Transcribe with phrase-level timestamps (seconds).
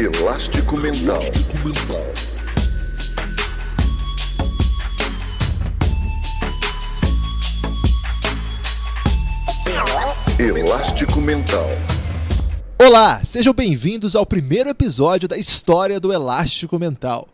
[0.00, 1.20] Elástico Mental.
[10.38, 11.66] Elástico Mental.
[12.80, 17.28] Olá, sejam bem-vindos ao primeiro episódio da história do Elástico Mental.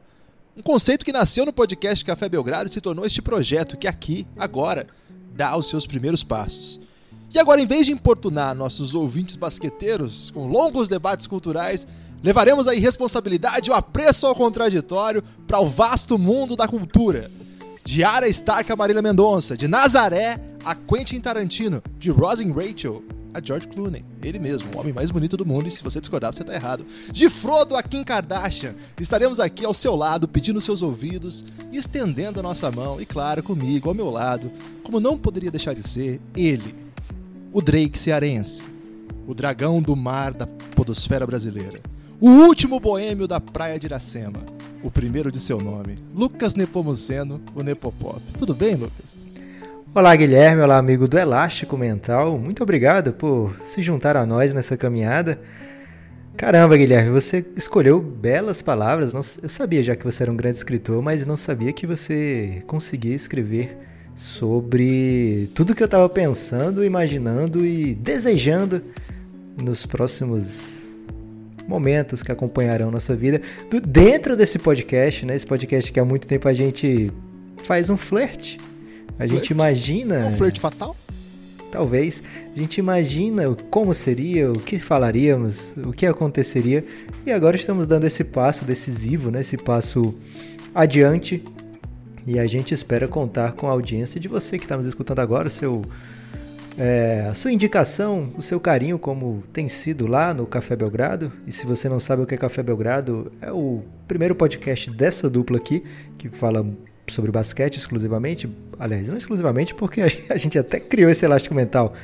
[0.57, 4.27] Um conceito que nasceu no podcast Café Belgrado e se tornou este projeto que aqui,
[4.37, 4.89] agora,
[5.37, 6.81] dá os seus primeiros passos.
[7.33, 11.87] E agora, em vez de importunar nossos ouvintes basqueteiros com longos debates culturais,
[12.23, 17.31] levaremos a irresponsabilidade e o apreço ao contraditório para o vasto mundo da cultura.
[17.85, 23.03] De Ara Stark a Marília Mendonça, de Nazaré a Quentin Tarantino, de Rosin Rachel
[23.37, 26.33] a George Clooney, ele mesmo, o homem mais bonito do mundo, e se você discordar,
[26.33, 26.87] você está errado.
[27.13, 32.41] De Frodo a Kim Kardashian, estaremos aqui ao seu lado, pedindo seus ouvidos e estendendo
[32.41, 34.51] a nossa mão, e claro, comigo, ao meu lado,
[34.83, 36.75] como não poderia deixar de ser, ele,
[37.53, 38.65] o Drake cearense,
[39.27, 41.83] o dragão do mar da podosfera brasileira,
[42.21, 44.41] o último boêmio da praia de Iracema,
[44.83, 48.21] o primeiro de seu nome, Lucas Nepomuceno, o Nepopop.
[48.39, 49.17] Tudo bem, Lucas?
[49.95, 50.63] Olá, Guilherme.
[50.63, 52.39] Olá, amigo do Elástico Mental.
[52.39, 55.41] Muito obrigado por se juntar a nós nessa caminhada.
[56.37, 59.13] Caramba, Guilherme, você escolheu belas palavras.
[59.43, 63.15] Eu sabia já que você era um grande escritor, mas não sabia que você conseguia
[63.15, 63.79] escrever
[64.15, 68.83] sobre tudo que eu estava pensando, imaginando e desejando
[69.63, 70.76] nos próximos
[71.67, 73.41] momentos que acompanharão nossa vida
[73.85, 75.35] dentro desse podcast, né?
[75.35, 77.13] Esse podcast que há muito tempo a gente
[77.59, 78.59] faz um flerte
[79.19, 80.17] a gente imagina.
[80.17, 80.97] É um flerte fatal?
[81.71, 82.23] Talvez.
[82.55, 86.85] A gente imagina como seria, o que falaríamos, o que aconteceria.
[87.25, 89.41] E agora estamos dando esse passo decisivo, né?
[89.41, 90.15] esse passo
[90.75, 91.43] adiante.
[92.27, 95.49] E a gente espera contar com a audiência de você que está nos escutando agora,
[95.49, 95.83] seu,
[96.79, 101.33] é, a sua indicação, o seu carinho, como tem sido lá no Café Belgrado.
[101.47, 105.31] E se você não sabe o que é Café Belgrado, é o primeiro podcast dessa
[105.31, 105.83] dupla aqui,
[106.19, 106.67] que fala
[107.09, 108.49] sobre basquete exclusivamente,
[108.79, 111.95] aliás, não exclusivamente porque a gente até criou esse elástico mental,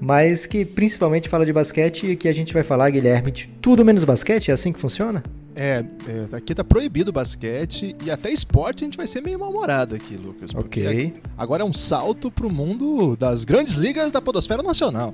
[0.00, 3.84] mas que principalmente fala de basquete e que a gente vai falar, Guilherme, de tudo
[3.84, 5.22] menos basquete, é assim que funciona?
[5.60, 9.96] É, é aqui tá proibido basquete e até esporte a gente vai ser meio mal-humorado
[9.96, 10.54] aqui, Lucas.
[10.54, 11.14] Ok.
[11.36, 15.12] Agora é um salto pro mundo das grandes ligas da podosfera nacional.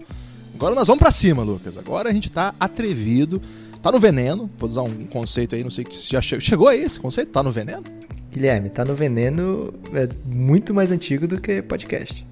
[0.55, 1.79] Agora nós vamos para cima, Lucas.
[1.79, 3.41] Agora a gente tá atrevido,
[3.83, 7.01] tá no veneno, vou usar um conceito aí, não sei se já chegou aí esse
[7.01, 7.83] conceito, tá no veneno?
[8.31, 12.27] Guilherme, tá no veneno é muito mais antigo do que podcast.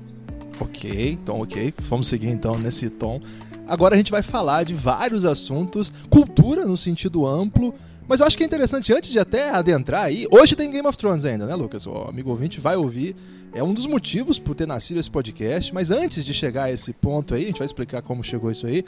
[0.60, 1.72] Ok, então ok.
[1.88, 3.18] Vamos seguir então nesse tom.
[3.66, 7.72] Agora a gente vai falar de vários assuntos, cultura no sentido amplo,
[8.08, 10.96] mas eu acho que é interessante, antes de até adentrar aí, hoje tem Game of
[10.98, 11.86] Thrones ainda, né, Lucas?
[11.86, 13.16] O amigo ouvinte vai ouvir.
[13.54, 16.92] É um dos motivos por ter nascido esse podcast, mas antes de chegar a esse
[16.92, 18.82] ponto aí, a gente vai explicar como chegou isso aí.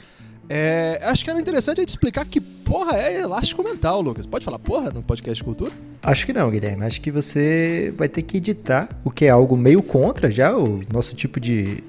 [0.49, 4.25] É, acho que era interessante a gente explicar que porra é elástico mental, Lucas.
[4.25, 5.71] Pode falar porra no podcast Cultura?
[6.01, 6.83] Acho que não, Guilherme.
[6.83, 10.83] Acho que você vai ter que editar, o que é algo meio contra já o
[10.91, 11.83] nosso tipo de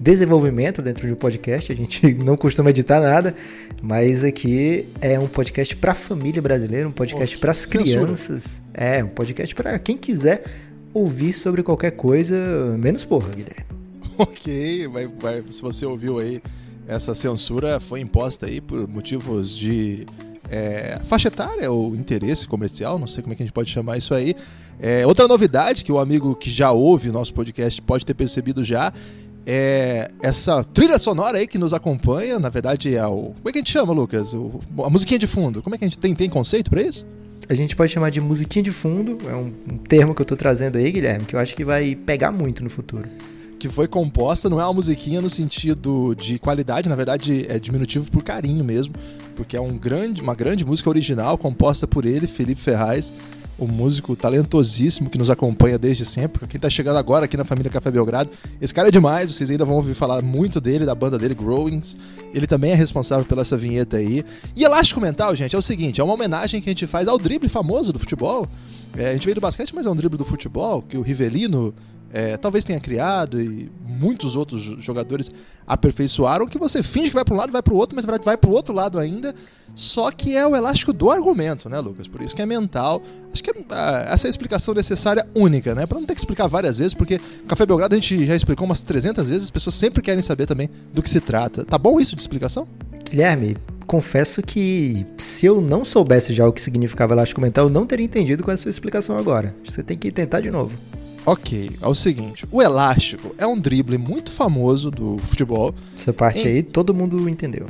[0.00, 1.70] desenvolvimento dentro de um podcast.
[1.70, 3.34] A gente não costuma editar nada,
[3.82, 8.62] mas aqui é um podcast para a família brasileira, um podcast para as crianças.
[8.72, 10.44] É, um podcast para quem quiser
[10.94, 12.34] ouvir sobre qualquer coisa,
[12.78, 13.66] menos porra, Guilherme.
[14.18, 16.42] Ok, vai, vai, se você ouviu aí,
[16.86, 20.04] essa censura foi imposta aí por motivos de
[20.50, 23.96] é, faixa etária ou interesse comercial, não sei como é que a gente pode chamar
[23.96, 24.34] isso aí.
[24.78, 28.62] É, outra novidade que o amigo que já ouve o nosso podcast pode ter percebido
[28.62, 28.92] já
[29.52, 33.34] é essa trilha sonora aí que nos acompanha, na verdade é o.
[33.34, 34.32] Como é que a gente chama, Lucas?
[34.32, 35.60] O, a musiquinha de fundo.
[35.60, 37.04] Como é que a gente tem, tem conceito para isso?
[37.48, 40.36] A gente pode chamar de musiquinha de fundo, é um, um termo que eu tô
[40.36, 43.08] trazendo aí, Guilherme, que eu acho que vai pegar muito no futuro
[43.58, 48.10] que foi composta, não é uma musiquinha no sentido de qualidade, na verdade é diminutivo
[48.10, 48.94] por carinho mesmo,
[49.36, 53.12] porque é um grande, uma grande música original composta por ele, Felipe Ferraz,
[53.60, 56.46] o músico talentosíssimo que nos acompanha desde sempre.
[56.46, 59.66] Quem está chegando agora aqui na família Café Belgrado, esse cara é demais, vocês ainda
[59.66, 61.96] vão ouvir falar muito dele, da banda dele, Growings.
[62.32, 64.24] Ele também é responsável pela essa vinheta aí.
[64.56, 67.18] E Elástico Mental, gente, é o seguinte: é uma homenagem que a gente faz ao
[67.18, 68.48] drible famoso do futebol.
[68.96, 71.74] É, a gente veio do basquete, mas é um drible do futebol, que o Rivelino
[72.12, 75.30] é, talvez tenha criado e muitos outros jogadores
[75.66, 78.10] aperfeiçoaram, que você finge que vai para um lado, vai para o outro, mas na
[78.10, 79.34] verdade vai para o outro lado ainda,
[79.74, 82.08] só que é o elástico do argumento, né, Lucas?
[82.08, 83.00] Por isso que é mental.
[83.32, 83.54] Acho que é,
[84.08, 85.86] essa é a explicação necessária única, né?
[85.86, 88.80] Para não ter que explicar várias vezes, porque Café Belgrado a gente já explicou umas
[88.80, 91.64] 300 vezes, as pessoas sempre querem saber também do que se trata.
[91.64, 92.66] Tá bom isso de explicação?
[93.08, 97.86] Guilherme, confesso que se eu não soubesse já o que significava elástico mental, eu não
[97.86, 99.54] teria entendido com a sua explicação agora.
[99.64, 100.76] Você tem que tentar de novo.
[101.26, 105.74] Ok, é o seguinte: o elástico é um drible muito famoso do futebol.
[105.96, 106.46] Essa parte em...
[106.46, 107.66] aí todo mundo entendeu.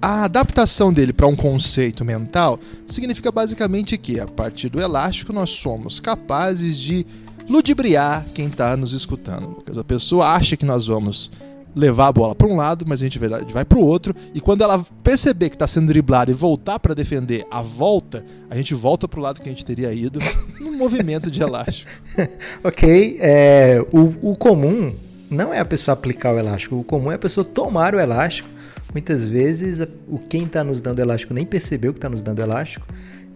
[0.00, 2.58] A adaptação dele para um conceito mental
[2.88, 7.06] significa basicamente que, a partir do elástico, nós somos capazes de
[7.48, 9.46] ludibriar quem está nos escutando.
[9.48, 9.78] Lucas.
[9.78, 11.30] A pessoa acha que nós vamos
[11.74, 14.14] levar a bola para um lado, mas a gente vai para o outro.
[14.34, 18.56] E quando ela perceber que está sendo driblada e voltar para defender a volta, a
[18.56, 20.20] gente volta para o lado que a gente teria ido
[20.60, 21.90] num movimento de elástico.
[22.62, 23.18] ok.
[23.20, 24.92] É, o, o comum
[25.30, 28.48] não é a pessoa aplicar o elástico, o comum é a pessoa tomar o elástico.
[28.92, 32.86] Muitas vezes o quem está nos dando elástico nem percebeu que está nos dando elástico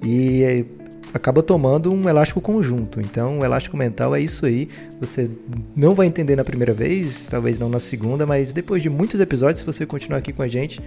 [0.05, 0.67] e
[1.13, 3.01] acaba tomando um elástico conjunto.
[3.01, 4.69] Então, o elástico mental é isso aí.
[5.01, 5.31] Você
[5.75, 9.61] não vai entender na primeira vez, talvez não na segunda, mas depois de muitos episódios,
[9.61, 10.81] se você continuar aqui com a gente,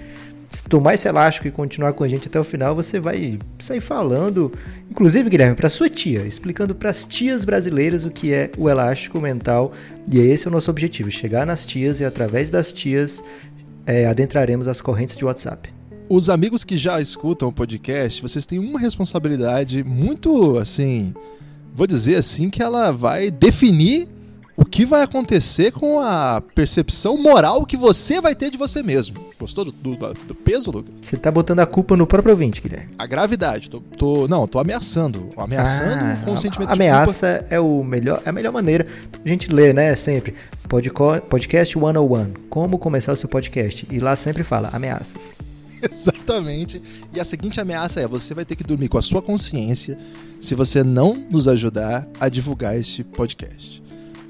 [0.51, 3.81] se tomar esse elástico e continuar com a gente até o final, você vai sair
[3.81, 4.51] falando,
[4.89, 9.19] inclusive, Guilherme, para sua tia, explicando para as tias brasileiras o que é o elástico
[9.19, 9.71] mental.
[10.11, 13.23] E esse é o nosso objetivo: chegar nas tias e através das tias
[13.85, 15.78] é, adentraremos as correntes de WhatsApp
[16.09, 21.13] os amigos que já escutam o podcast, vocês têm uma responsabilidade muito assim,
[21.73, 24.07] vou dizer assim, que ela vai definir
[24.57, 29.29] o que vai acontecer com a percepção moral que você vai ter de você mesmo.
[29.39, 30.95] Gostou do, do, do peso, Lucas?
[31.01, 32.89] Você tá botando a culpa no próprio ouvinte, Guilherme.
[32.97, 33.69] A gravidade.
[33.69, 35.29] Tô, tô não, tô ameaçando.
[35.37, 37.55] Ameaçando ah, com o sentimento ameaça de culpa.
[37.55, 38.85] é, o melhor, é a melhor maneira.
[39.23, 40.35] A gente lê, né, sempre.
[41.29, 42.33] Podcast 101.
[42.49, 43.87] Como começar o seu podcast.
[43.89, 45.31] E lá sempre fala ameaças.
[45.91, 46.81] Exatamente.
[47.13, 49.97] E a seguinte ameaça é: você vai ter que dormir com a sua consciência
[50.39, 53.81] se você não nos ajudar a divulgar este podcast.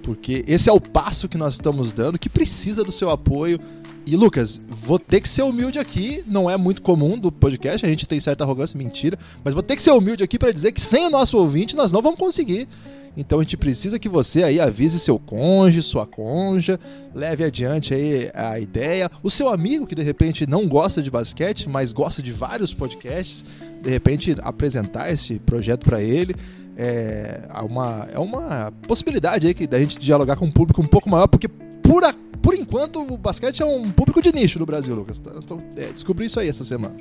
[0.03, 3.59] Porque esse é o passo que nós estamos dando, que precisa do seu apoio.
[4.05, 7.89] E Lucas, vou ter que ser humilde aqui, não é muito comum do podcast, a
[7.89, 10.81] gente tem certa arrogância, mentira, mas vou ter que ser humilde aqui para dizer que
[10.81, 12.67] sem o nosso ouvinte nós não vamos conseguir.
[13.15, 16.79] Então a gente precisa que você aí avise seu cônjuge, sua conja,
[17.13, 19.11] leve adiante aí a ideia.
[19.21, 23.43] O seu amigo que de repente não gosta de basquete, mas gosta de vários podcasts,
[23.81, 26.35] de repente apresentar esse projeto para ele.
[26.77, 31.09] É uma, é uma possibilidade aí que da gente dialogar com um público um pouco
[31.09, 31.49] maior, porque
[31.81, 35.21] por, a, por enquanto o basquete é um público de nicho no Brasil, Lucas.
[35.37, 36.95] Então, é, descobri isso aí essa semana.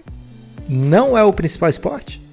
[0.69, 2.29] Não é o principal esporte?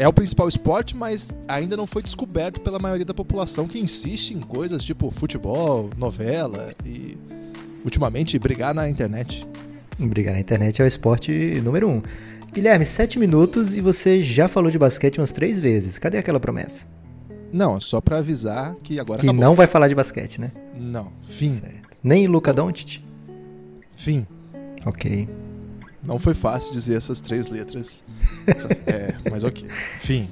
[0.00, 4.30] é o principal esporte, mas ainda não foi descoberto pela maioria da população que insiste
[4.30, 7.18] em coisas tipo futebol, novela e
[7.84, 9.46] ultimamente brigar na internet.
[9.98, 12.00] Brigar na internet é o esporte número um.
[12.50, 15.98] Guilherme, sete minutos e você já falou de basquete umas três vezes.
[15.98, 16.86] Cadê aquela promessa?
[17.52, 19.44] Não, só para avisar que agora que acabou.
[19.44, 20.52] não vai falar de basquete, né?
[20.76, 21.54] Não, fim.
[21.54, 21.88] Certo.
[22.02, 23.02] Nem Luca Doncic?
[23.96, 24.26] Fim.
[24.86, 25.28] Ok.
[26.02, 28.02] Não foi fácil dizer essas três letras.
[28.86, 29.68] é, mas ok.
[30.00, 30.28] Fim.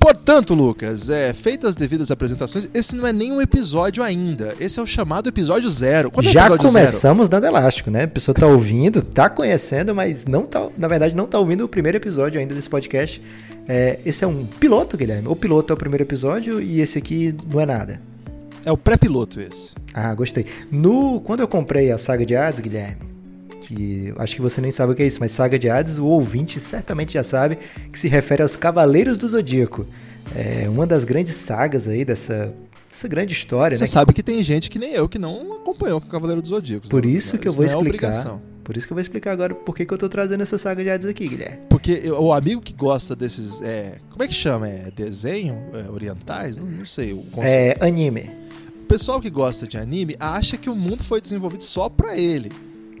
[0.00, 4.54] Portanto, Lucas, é, feitas as devidas apresentações, esse não é nem um episódio ainda.
[4.60, 6.10] Esse é o chamado episódio zero.
[6.10, 7.28] Quando é Já episódio começamos zero?
[7.40, 8.04] dando elástico, né?
[8.04, 11.68] A pessoa tá ouvindo, tá conhecendo, mas não tá, na verdade não tá ouvindo o
[11.68, 13.20] primeiro episódio ainda desse podcast.
[13.68, 15.28] É, esse é um piloto, Guilherme.
[15.28, 18.00] O piloto é o primeiro episódio e esse aqui não é nada.
[18.64, 19.72] É o pré-piloto esse.
[19.92, 20.46] Ah, gostei.
[20.70, 23.07] No, quando eu comprei a saga de Hades, Guilherme,
[23.60, 26.06] que acho que você nem sabe o que é isso, mas Saga de Hades, o
[26.06, 27.58] ouvinte certamente já sabe
[27.92, 29.86] que se refere aos Cavaleiros do Zodíaco.
[30.34, 32.52] É uma das grandes sagas aí dessa,
[32.90, 33.86] dessa grande história, Você né?
[33.86, 36.90] sabe que tem gente que nem eu que não acompanhou o Cavaleiro dos Zodíacos.
[36.90, 38.14] Por isso que eu vou é explicar.
[38.14, 40.58] É por isso que eu vou explicar agora por que, que eu tô trazendo essa
[40.58, 41.60] saga de Hades aqui, Guilherme.
[41.70, 43.62] Porque eu, o amigo que gosta desses.
[43.62, 44.68] É, como é que chama?
[44.68, 45.58] É desenho?
[45.72, 46.58] É, orientais?
[46.58, 47.14] Não, não sei.
[47.14, 47.82] O conceito.
[47.82, 48.30] É anime.
[48.82, 52.50] O pessoal que gosta de anime acha que o mundo foi desenvolvido só pra ele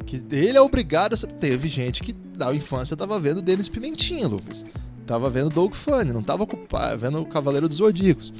[0.08, 1.26] que ele é obrigado a.
[1.26, 4.64] Teve gente que na infância tava vendo Denis Pimentinha, Lucas.
[5.06, 8.32] Tava vendo Doug Funny, não tava ocupado, vendo o Cavaleiro dos Zodíacos.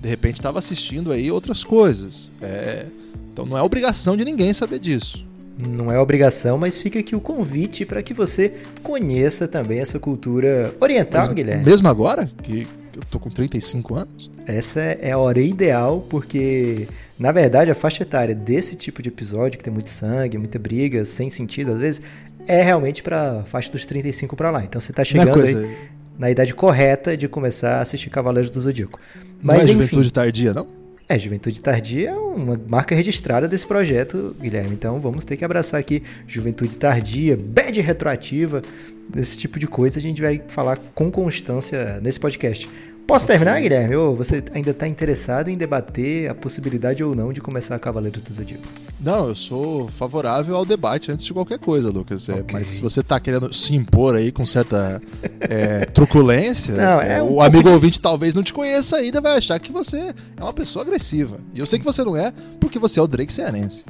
[0.00, 2.30] De repente tava assistindo aí outras coisas.
[2.40, 2.86] É...
[3.32, 5.24] Então não é obrigação de ninguém saber disso.
[5.68, 10.74] Não é obrigação, mas fica aqui o convite para que você conheça também essa cultura
[10.80, 11.64] oriental, mas, Guilherme.
[11.64, 14.30] Mesmo agora, que eu tô com 35 anos?
[14.46, 16.86] Essa é a hora ideal, porque
[17.18, 21.04] na verdade, a faixa etária desse tipo de episódio, que tem muito sangue, muita briga,
[21.04, 22.02] sem sentido às vezes,
[22.48, 24.64] é realmente para faixa dos 35 para lá.
[24.64, 25.76] Então você tá chegando aí
[26.18, 28.98] na idade correta de começar a assistir Cavaleiros do Zodíaco.
[29.40, 30.81] Mas, não é enfim, juventude tardia, não?
[31.12, 34.72] É, Juventude Tardia é uma marca registrada desse projeto, Guilherme.
[34.72, 38.62] Então vamos ter que abraçar aqui Juventude Tardia, bad retroativa,
[39.10, 42.66] desse tipo de coisa a gente vai falar com constância nesse podcast.
[43.06, 43.94] Posso terminar, Guilherme?
[43.94, 48.18] Ou você ainda está interessado em debater a possibilidade ou não de começar a Cavaleiro
[48.22, 48.91] do Zodíaco?
[49.02, 52.28] Não, eu sou favorável ao debate antes de qualquer coisa, Lucas.
[52.28, 52.52] É, okay.
[52.52, 55.02] Mas se você está querendo se impor aí com certa
[55.40, 57.70] é, truculência, não, é um o amigo de...
[57.70, 61.38] ouvinte talvez não te conheça ainda, vai achar que você é uma pessoa agressiva.
[61.52, 63.84] E eu sei que você não é, porque você é o Drake Cearense.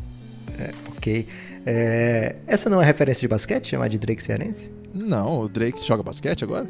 [0.58, 1.28] É, ok.
[1.66, 4.72] É, essa não é referência de basquete, chamar de Drake Cearense?
[4.94, 6.66] Não, o Drake joga basquete agora?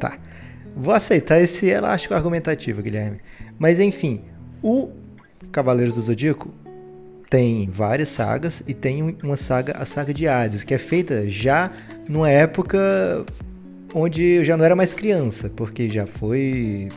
[0.00, 0.18] Tá.
[0.76, 3.18] Vou aceitar esse elástico argumentativo, Guilherme.
[3.56, 4.22] Mas enfim,
[4.62, 4.90] o
[5.52, 6.52] Cavaleiros do Zodíaco
[7.30, 11.70] tem várias sagas e tem uma saga, a saga de Hades, que é feita já
[12.08, 13.24] numa época
[13.94, 16.88] onde eu já não era mais criança, porque já foi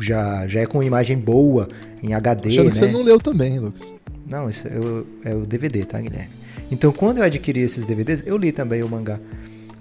[0.00, 1.68] já já é com imagem boa
[2.02, 2.70] em HD, Achando né?
[2.72, 3.94] que você não leu também, Lucas.
[4.28, 6.30] Não, isso é o, é o DVD, tá, Guilherme?
[6.70, 9.20] Então, quando eu adquiri esses DVDs, eu li também o mangá.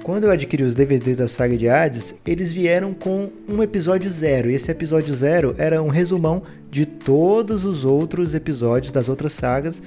[0.04, 4.50] Quando eu adquiri os DVDs da saga de Hades, eles vieram com um episódio zero.
[4.50, 6.42] E esse episódio zero era um resumão
[6.72, 9.82] de todos os outros episódios das outras sagas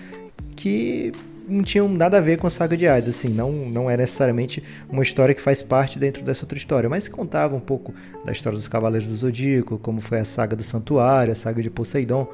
[0.55, 1.11] que
[1.49, 3.09] não tinham nada a ver com a saga de Hades.
[3.09, 7.09] Assim, não, não é necessariamente uma história que faz parte dentro dessa outra história, mas
[7.09, 7.93] contava um pouco
[8.25, 11.71] da história dos Cavaleiros do Zodíaco, como foi a saga do Santuário, a saga de
[11.71, 12.29] Poseidon.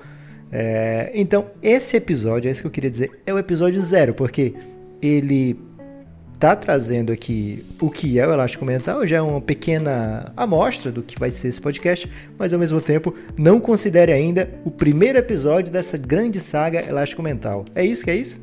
[0.52, 4.54] É, então, esse episódio, é isso que eu queria dizer, é o episódio zero, porque
[5.00, 5.56] ele
[6.40, 11.02] tá trazendo aqui o que é o Elástico Mental, já é uma pequena amostra do
[11.02, 15.70] que vai ser esse podcast, mas ao mesmo tempo não considere ainda o primeiro episódio
[15.70, 17.66] dessa grande saga Elástico Mental.
[17.74, 18.40] É isso que é isso?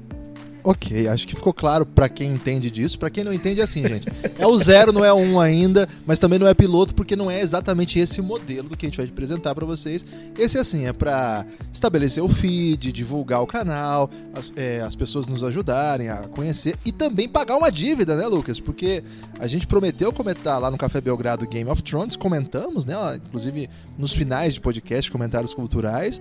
[0.68, 3.00] Ok, acho que ficou claro pra quem entende disso.
[3.00, 4.06] Pra quem não entende, é assim, gente.
[4.38, 7.32] É o zero, não é o um ainda, mas também não é piloto, porque não
[7.32, 10.06] é exatamente esse modelo do que a gente vai apresentar pra vocês.
[10.38, 15.42] Esse, assim, é pra estabelecer o feed, divulgar o canal, as, é, as pessoas nos
[15.42, 18.60] ajudarem a conhecer e também pagar uma dívida, né, Lucas?
[18.60, 19.02] Porque
[19.40, 22.94] a gente prometeu comentar lá no Café Belgrado Game of Thrones, comentamos, né?
[23.26, 26.20] Inclusive nos finais de podcast, comentários culturais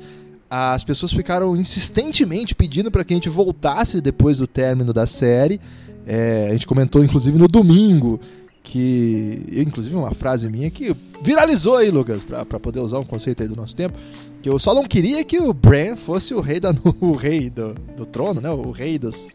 [0.48, 5.60] as pessoas ficaram insistentemente pedindo para que a gente voltasse depois do término da série.
[6.06, 8.20] É, a gente comentou, inclusive, no domingo,
[8.62, 9.44] que.
[9.52, 13.56] Inclusive, uma frase minha que viralizou aí, Lucas, para poder usar um conceito aí do
[13.56, 13.98] nosso tempo.
[14.40, 17.74] Que eu só não queria que o Bran fosse o rei, da, o rei do,
[17.96, 18.50] do trono, né?
[18.50, 19.30] O rei dos.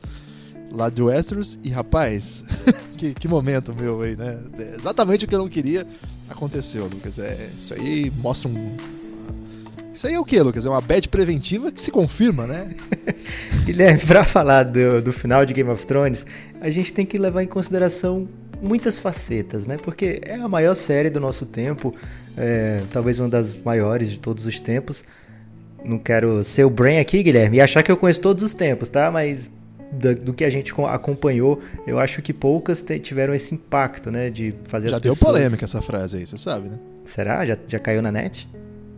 [0.72, 1.60] Lá de Westeros.
[1.62, 2.46] E rapaz,
[2.98, 4.39] que, que momento meu aí, né?
[4.58, 5.86] É exatamente o que eu não queria
[6.32, 7.20] aconteceu, Lucas.
[7.20, 8.75] É, isso aí mostra um,
[9.94, 10.66] isso aí é o que, Lucas?
[10.66, 12.70] É uma bad preventiva que se confirma, né?
[13.66, 16.26] Guilherme, pra falar do, do final de Game of Thrones,
[16.62, 18.28] a gente tem que levar em consideração
[18.62, 19.78] muitas facetas, né?
[19.78, 21.94] Porque é a maior série do nosso tempo,
[22.38, 25.04] é, talvez uma das maiores de todos os tempos.
[25.84, 28.88] Não quero ser o Brain aqui, Guilherme, e achar que eu conheço todos os tempos,
[28.88, 29.12] tá?
[29.12, 29.50] Mas
[29.92, 34.30] do, do que a gente acompanhou, eu acho que poucas tiveram esse impacto, né?
[34.30, 35.32] De fazer Já as deu pessoas...
[35.32, 36.80] polêmica essa frase aí, você sabe, né?
[37.04, 37.46] Será?
[37.46, 38.48] Já, já caiu na net?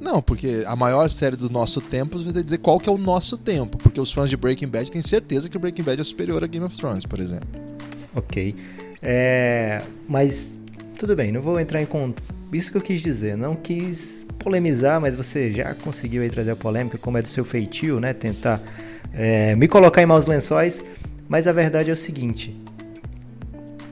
[0.03, 2.97] Não, porque a maior série do nosso tempo, você vai dizer qual que é o
[2.97, 3.77] nosso tempo.
[3.77, 6.65] Porque os fãs de Breaking Bad têm certeza que Breaking Bad é superior a Game
[6.65, 7.47] of Thrones, por exemplo.
[8.13, 8.53] Ok.
[9.01, 10.59] É, mas
[10.99, 12.21] tudo bem, não vou entrar em conta.
[12.51, 16.55] Isso que eu quis dizer, não quis polemizar, mas você já conseguiu aí trazer a
[16.55, 18.11] polêmica, como é do seu feitio, né?
[18.11, 18.61] Tentar
[19.13, 20.83] é, me colocar em maus lençóis.
[21.29, 22.53] Mas a verdade é o seguinte: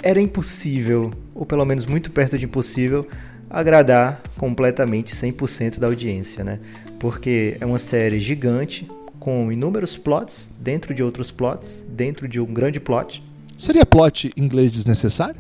[0.03, 3.07] era impossível, ou pelo menos muito perto de impossível,
[3.51, 6.60] agradar completamente 100% da audiência, né?
[7.00, 8.89] Porque é uma série gigante
[9.20, 13.24] com inúmeros plots dentro de outros plots, dentro de um grande plot.
[13.58, 15.39] Seria plot inglês desnecessário?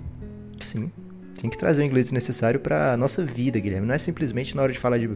[0.59, 0.91] Sim.
[1.39, 3.87] Tem que trazer o inglês necessário para nossa vida, Guilherme.
[3.87, 5.09] Não é simplesmente na hora de falar de,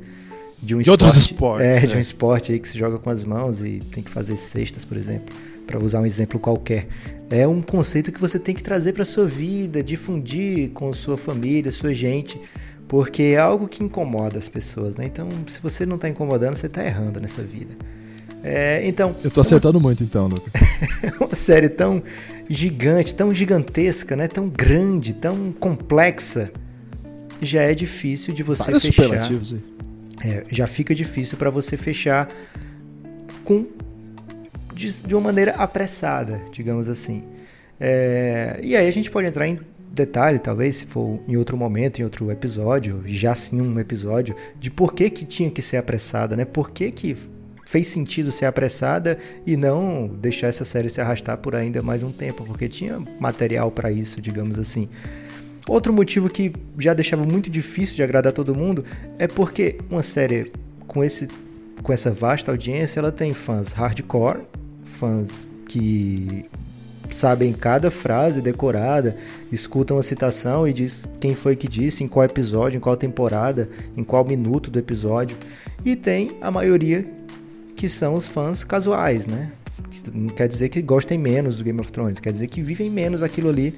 [0.62, 1.68] de um de esporte, outros esportes.
[1.68, 1.88] É, né?
[1.88, 4.84] de um esporte aí que se joga com as mãos e tem que fazer cestas,
[4.84, 5.36] por exemplo,
[5.68, 6.88] para usar um exemplo qualquer.
[7.30, 11.72] É um conceito que você tem que trazer para sua vida, difundir com sua família,
[11.72, 12.42] sua gente
[12.88, 15.06] porque é algo que incomoda as pessoas, né?
[15.06, 17.76] Então, se você não está incomodando, você está errando nessa vida.
[18.44, 19.16] É, então.
[19.24, 19.88] Eu tô acertando uma...
[19.88, 20.54] muito, então, Lucas.
[21.20, 22.04] uma série tão
[22.48, 24.28] gigante, tão gigantesca, né?
[24.28, 26.52] Tão grande, tão complexa,
[27.42, 29.32] já é difícil de você Vários fechar.
[30.24, 32.28] É, já fica difícil para você fechar
[33.44, 33.66] com
[34.74, 37.24] de, de, uma maneira apressada, digamos assim.
[37.80, 39.60] É, e aí a gente pode entrar em
[39.92, 44.70] detalhe, talvez, se for em outro momento, em outro episódio, já sim um episódio, de
[44.70, 46.46] por que, que tinha que ser apressada, né?
[46.46, 47.18] Por que, que
[47.66, 52.12] fez sentido ser apressada e não deixar essa série se arrastar por ainda mais um
[52.12, 54.88] tempo, porque tinha material para isso, digamos assim.
[55.68, 58.86] Outro motivo que já deixava muito difícil de agradar todo mundo
[59.18, 60.52] é porque uma série
[60.86, 61.28] com esse
[61.82, 64.42] com essa vasta audiência, ela tem fãs hardcore,
[64.86, 66.46] fãs que
[67.12, 69.16] sabem cada frase decorada,
[69.52, 73.70] escutam a citação e diz quem foi que disse, em qual episódio, em qual temporada,
[73.96, 75.38] em qual minuto do episódio.
[75.84, 77.06] E tem a maioria
[77.76, 79.52] que são os fãs casuais, né?
[80.14, 83.22] Não quer dizer que gostem menos do Game of Thrones, quer dizer que vivem menos
[83.22, 83.74] aquilo ali.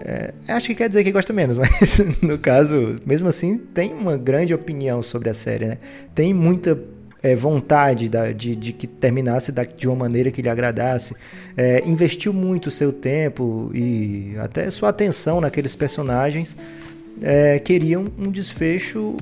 [0.00, 4.16] É, acho que quer dizer que gosta menos, mas no caso, mesmo assim, tem uma
[4.16, 5.78] grande opinião sobre a série, né?
[6.14, 6.78] Tem muita
[7.22, 11.14] é, vontade da, de, de, que terminasse da, de uma maneira que lhe agradasse.
[11.56, 16.56] É, investiu muito seu tempo e até sua atenção naqueles personagens.
[17.20, 19.16] É, queriam um desfecho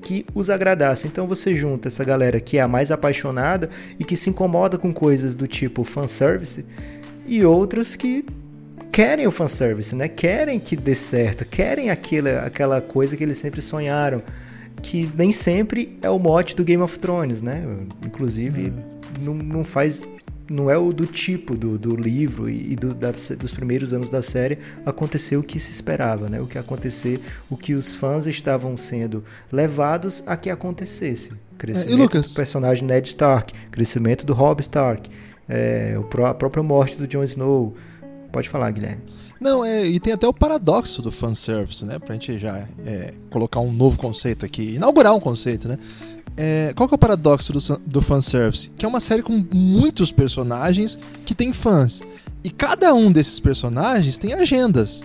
[0.00, 1.06] que os agradasse.
[1.06, 4.92] Então você junta essa galera que é a mais apaixonada e que se incomoda com
[4.92, 6.64] coisas do tipo fanservice
[7.26, 8.24] e outros que
[8.90, 10.08] querem o fanservice, né?
[10.08, 14.22] Querem que dê certo, querem aquela, aquela coisa que eles sempre sonharam,
[14.82, 17.64] que nem sempre é o mote do Game of Thrones, né?
[18.04, 18.84] Inclusive, hum.
[19.20, 20.02] não, não faz
[20.50, 24.20] não é o do tipo do, do livro e, do, da, dos primeiros anos da
[24.20, 26.40] série aconteceu o que se esperava, né?
[26.40, 29.22] O que acontecer, o que os fãs estavam sendo
[29.52, 31.32] levados a que acontecesse.
[31.56, 35.08] Crescimento é, do personagem Ned Stark, crescimento do Robb Stark,
[35.48, 35.96] é,
[36.28, 37.76] a própria morte do Jon Snow,
[38.32, 39.02] Pode falar, Guilherme.
[39.40, 41.98] Não, é, e tem até o paradoxo do fanservice, né?
[41.98, 45.78] Pra gente já é, colocar um novo conceito aqui, inaugurar um conceito, né?
[46.36, 48.70] É, qual que é o paradoxo do, do fanservice?
[48.70, 52.02] Que é uma série com muitos personagens que tem fãs.
[52.44, 55.02] E cada um desses personagens tem agendas.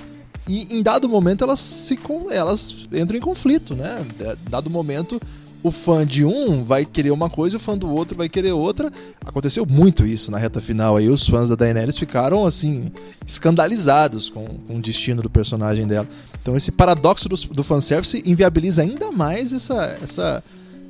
[0.47, 4.05] E em dado momento elas, se, elas entram em conflito, né?
[4.49, 5.19] Dado momento
[5.65, 8.91] o fã de um vai querer uma coisa o fã do outro vai querer outra.
[9.25, 11.09] Aconteceu muito isso na reta final aí.
[11.09, 12.91] Os fãs da Daenerys ficaram, assim,
[13.25, 16.07] escandalizados com, com o destino do personagem dela.
[16.39, 20.43] Então esse paradoxo do, do fanservice inviabiliza ainda mais essa, essa,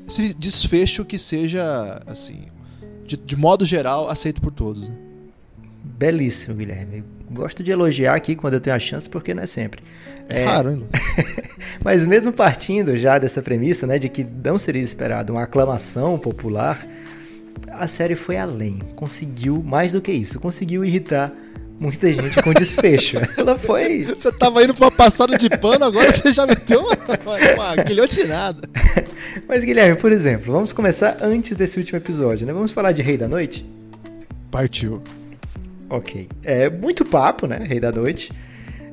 [0.05, 2.47] esse desfecho que seja, assim,
[3.07, 4.89] de, de modo geral, aceito por todos.
[4.89, 4.95] Né?
[5.85, 7.01] Belíssimo, Guilherme.
[7.29, 9.81] Gosto de elogiar aqui quando eu tenho a chance, porque não é sempre.
[10.29, 10.45] É, é...
[10.45, 10.87] raro, hein?
[11.83, 16.85] Mas mesmo partindo já dessa premissa, né, de que não seria esperado uma aclamação popular,
[17.71, 18.79] a série foi além.
[18.95, 21.31] Conseguiu, mais do que isso, conseguiu irritar
[21.79, 23.17] muita gente com desfecho.
[23.37, 24.05] Ela foi.
[24.05, 27.83] Você tava indo pra uma passada de pano, agora você já meteu uma, uma, uma
[27.83, 28.67] guilhotinada.
[29.47, 32.53] Mas, Guilherme, por exemplo, vamos começar antes desse último episódio, né?
[32.53, 33.65] Vamos falar de Rei da Noite?
[34.49, 35.01] Partiu.
[35.89, 36.27] Ok.
[36.43, 37.59] É muito papo, né?
[37.63, 38.31] Rei da Noite.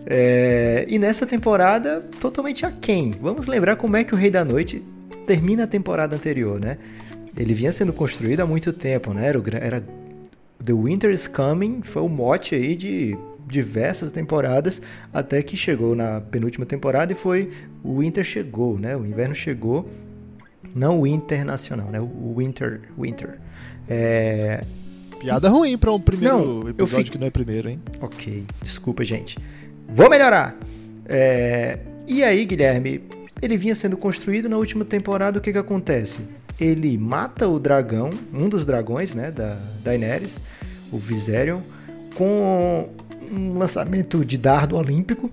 [0.07, 3.13] É, e nessa temporada, totalmente aquém.
[3.21, 4.83] Vamos lembrar como é que o Rei da Noite
[5.27, 6.77] termina a temporada anterior, né?
[7.37, 9.27] Ele vinha sendo construído há muito tempo, né?
[9.27, 9.85] Era, era
[10.65, 14.81] The Winter is Coming, foi o mote aí de diversas temporadas,
[15.13, 17.51] até que chegou na penúltima temporada e foi
[17.83, 18.97] o Winter chegou, né?
[18.97, 19.89] O inverno chegou,
[20.75, 22.01] não o internacional, né?
[22.01, 23.39] O Winter, Winter.
[23.89, 24.63] É,
[25.23, 27.81] Piada ruim pra um primeiro não, episódio que não é primeiro, hein?
[28.01, 29.39] Ok, desculpa, gente.
[29.89, 30.57] Vou melhorar.
[31.07, 31.79] É...
[32.09, 33.01] E aí, Guilherme,
[33.41, 36.23] ele vinha sendo construído na última temporada, o que que acontece?
[36.61, 40.39] Ele mata o dragão, um dos dragões, né, da Daenerys,
[40.91, 41.61] o Viserion,
[42.17, 42.89] com
[43.31, 45.31] um lançamento de dardo olímpico.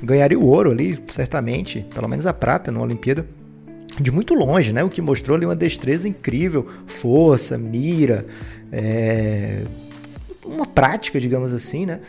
[0.00, 3.26] Ganharia o ouro ali, certamente, pelo menos a prata na Olimpíada
[4.02, 4.82] de muito longe, né?
[4.84, 8.26] O que mostrou ali uma destreza incrível, força, mira,
[8.70, 9.62] é...
[10.44, 12.00] uma prática, digamos assim, né?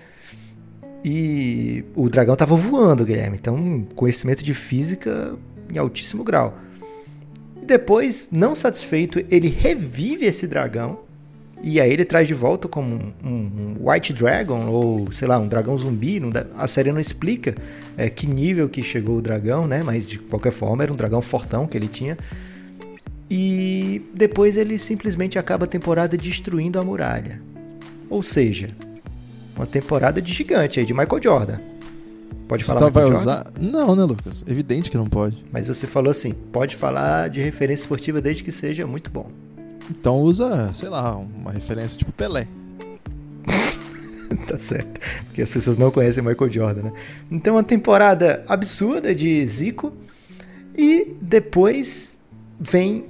[1.06, 3.38] E o dragão estava voando, Guilherme.
[3.39, 5.36] Então, conhecimento de física
[5.69, 6.58] em altíssimo grau.
[7.62, 10.99] E depois, não satisfeito, ele revive esse dragão.
[11.63, 15.39] E aí ele traz de volta como um, um, um White Dragon, ou sei lá,
[15.39, 16.19] um dragão zumbi.
[16.19, 17.56] Dá, a série não explica
[17.97, 19.82] é, que nível que chegou o dragão, né?
[19.82, 22.17] Mas de qualquer forma era um dragão fortão que ele tinha.
[23.32, 27.41] E depois ele simplesmente acaba a temporada destruindo a muralha.
[28.10, 28.76] Ou seja,
[29.56, 31.60] uma temporada de gigante aí, de Michael Jordan.
[32.45, 33.52] Pode falar você tá, vai usar?
[33.58, 34.43] Não, né, Lucas?
[34.45, 35.43] Evidente que não pode.
[35.49, 39.28] Mas você falou assim, pode falar de referência esportiva desde que seja muito bom.
[39.89, 42.48] Então usa, sei lá, uma referência tipo Pelé.
[44.48, 45.00] tá certo.
[45.26, 46.93] Porque as pessoas não conhecem Michael Jordan, né?
[47.32, 49.93] Então, uma temporada absurda de Zico.
[50.76, 52.17] E depois
[52.60, 53.06] vem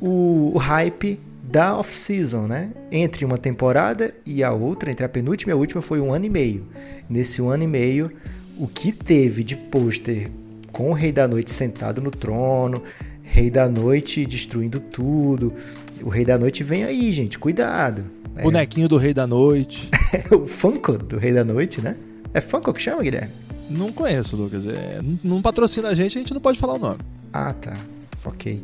[0.00, 2.72] o, hype da off-season, né?
[2.92, 6.26] Entre uma temporada e a outra, entre a penúltima e a última, foi um ano
[6.26, 6.66] e meio.
[7.08, 8.12] Nesse um ano e meio,
[8.58, 10.30] o que teve de pôster
[10.72, 12.82] com o Rei da Noite sentado no trono,
[13.30, 15.54] Rei da Noite destruindo tudo.
[16.02, 18.04] O Rei da Noite vem aí, gente, cuidado.
[18.34, 18.42] É.
[18.42, 19.90] Bonequinho do Rei da Noite.
[20.32, 21.96] o Funko do Rei da Noite, né?
[22.32, 23.32] É Funko que chama, Guilherme?
[23.68, 24.66] Não conheço, Lucas.
[24.66, 27.00] É, não patrocina a gente, a gente não pode falar o nome.
[27.32, 27.76] Ah, tá.
[28.24, 28.62] Ok.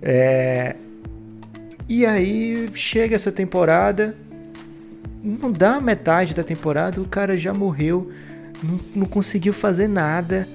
[0.00, 0.74] É,
[1.88, 4.16] e aí chega essa temporada,
[5.22, 8.10] não dá metade da temporada, o cara já morreu,
[8.62, 10.48] não, não conseguiu fazer nada.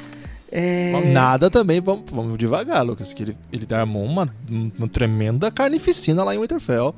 [0.55, 1.01] É...
[1.11, 4.31] Nada também, vamos, vamos devagar, Lucas, que ele, ele armou uma,
[4.77, 6.93] uma tremenda carnificina lá em Winterfell.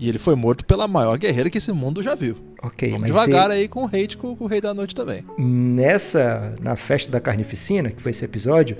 [0.00, 2.34] E ele foi morto pela maior guerreira que esse mundo já viu.
[2.60, 5.24] Ok, Vamos devagar aí com o hate com, com, o Rei da Noite também.
[5.38, 8.76] Nessa, na festa da carnificina, que foi esse episódio,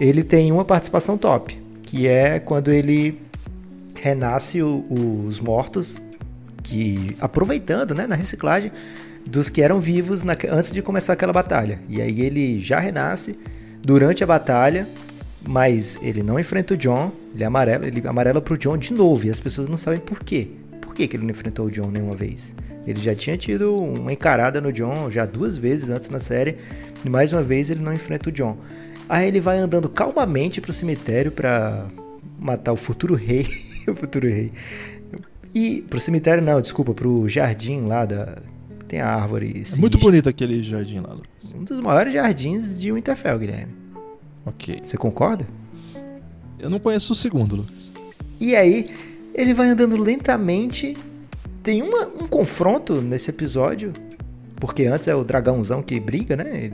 [0.00, 3.20] ele tem uma participação top, que é quando ele
[4.00, 4.86] renasce o,
[5.26, 5.96] os mortos,
[6.62, 8.70] que aproveitando, né, na reciclagem
[9.26, 11.80] dos que eram vivos na, antes de começar aquela batalha.
[11.88, 13.38] E aí ele já renasce
[13.82, 14.86] durante a batalha,
[15.46, 19.30] mas ele não enfrenta o John, ele amarela, ele amarela pro John de novo, e
[19.30, 20.48] as pessoas não sabem por quê.
[20.80, 22.54] Por que, que ele não enfrentou o John nenhuma vez?
[22.86, 26.56] Ele já tinha tido uma encarada no John já duas vezes antes na série,
[27.04, 28.56] e mais uma vez ele não enfrenta o John.
[29.08, 31.86] Aí ele vai andando calmamente pro cemitério para
[32.38, 33.46] matar o futuro rei,
[33.88, 34.52] o futuro rei.
[35.54, 38.36] E pro cemitério não, desculpa, pro jardim lá da
[38.90, 39.62] tem a árvore.
[39.72, 41.54] É muito bonito aquele jardim lá, Lucas.
[41.54, 43.72] Um dos maiores jardins de Winterfell, Guilherme.
[44.44, 44.80] Ok.
[44.82, 45.46] Você concorda?
[46.58, 47.88] Eu não conheço o segundo, Lucas.
[48.40, 48.90] E aí,
[49.32, 50.96] ele vai andando lentamente.
[51.62, 53.92] Tem uma, um confronto nesse episódio.
[54.60, 56.70] Porque antes é o dragãozão que briga, né?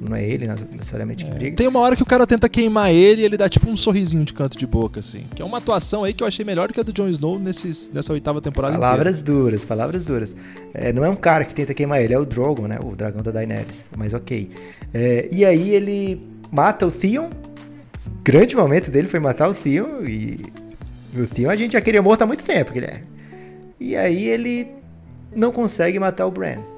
[0.00, 1.34] Não é ele necessariamente que é.
[1.34, 1.56] briga.
[1.56, 4.24] Tem uma hora que o cara tenta queimar ele e ele dá tipo um sorrisinho
[4.24, 5.24] de canto de boca, assim.
[5.34, 7.38] Que é uma atuação aí que eu achei melhor do que a do Jon Snow
[7.38, 9.40] nesse, nessa oitava temporada Palavras inteira.
[9.40, 10.36] duras, palavras duras.
[10.74, 12.78] É, não é um cara que tenta queimar ele, é o Drogon, né?
[12.82, 13.88] O dragão da Daenerys.
[13.96, 14.50] Mas ok.
[14.92, 17.30] É, e aí ele mata o Theon.
[18.24, 20.04] Grande momento dele foi matar o Theon.
[20.04, 20.40] E
[21.16, 23.04] o Theon a gente já queria morto há muito tempo, Guilherme.
[23.78, 24.66] E aí ele
[25.34, 26.71] não consegue matar o Bran.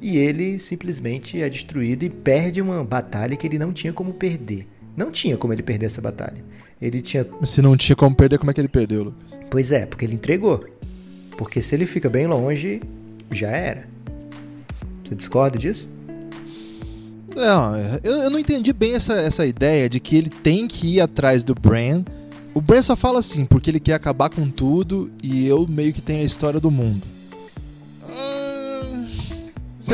[0.00, 4.66] E ele simplesmente é destruído e perde uma batalha que ele não tinha como perder.
[4.96, 6.44] Não tinha como ele perder essa batalha.
[6.80, 7.26] Ele tinha.
[7.44, 9.38] Se não tinha como perder, como é que ele perdeu, Lucas?
[9.50, 10.64] Pois é, porque ele entregou.
[11.36, 12.80] Porque se ele fica bem longe,
[13.32, 13.88] já era.
[15.04, 15.88] Você discorda disso?
[17.34, 21.00] Não, eu, eu não entendi bem essa, essa ideia de que ele tem que ir
[21.00, 22.04] atrás do Bran.
[22.52, 26.00] O Bran só fala assim, porque ele quer acabar com tudo e eu meio que
[26.00, 27.06] tenho a história do mundo.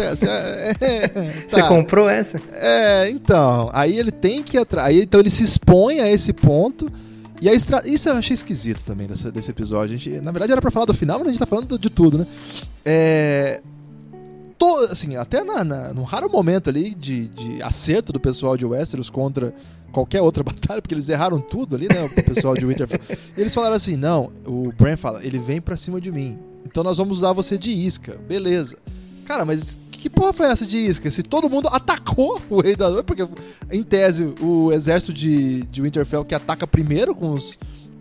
[0.01, 1.09] Você é,
[1.49, 1.69] tá.
[1.69, 2.41] comprou essa?
[2.53, 3.71] É, então.
[3.73, 4.97] Aí ele tem que ir atrás.
[4.97, 6.91] Então ele se expõe a esse ponto.
[7.41, 7.83] E a estra...
[7.87, 9.99] Isso eu achei esquisito também desse, desse episódio.
[9.99, 12.19] Gente, na verdade era pra falar do final, mas a gente tá falando de tudo,
[12.19, 12.27] né?
[12.85, 13.61] É
[14.59, 18.65] to, assim, até na, na, num raro momento ali de, de acerto do pessoal de
[18.65, 19.55] Westeros contra
[19.93, 22.05] qualquer outra batalha, porque eles erraram tudo ali, né?
[22.05, 23.01] O pessoal de Winterfell.
[23.37, 26.39] eles falaram assim: não, o Bran fala, ele vem pra cima de mim.
[26.65, 28.17] Então nós vamos usar você de isca.
[28.27, 28.77] Beleza.
[29.27, 31.11] Cara, mas que porra foi essa de isca?
[31.11, 33.27] Se todo mundo atacou o Rei da Noite, porque
[33.73, 37.59] em tese o exército de, de Winterfell que ataca primeiro com os,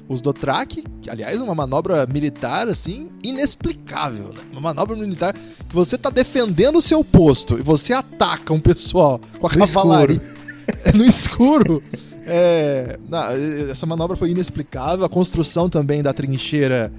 [0.09, 4.41] os Dothraki, que aliás é uma manobra militar assim inexplicável, né?
[4.51, 9.21] Uma manobra militar que você tá defendendo o seu posto e você ataca um pessoal
[9.39, 10.91] com a no cavalaria escuro.
[10.97, 11.83] no escuro.
[12.25, 16.91] É, não, essa manobra foi inexplicável, a construção também da trincheira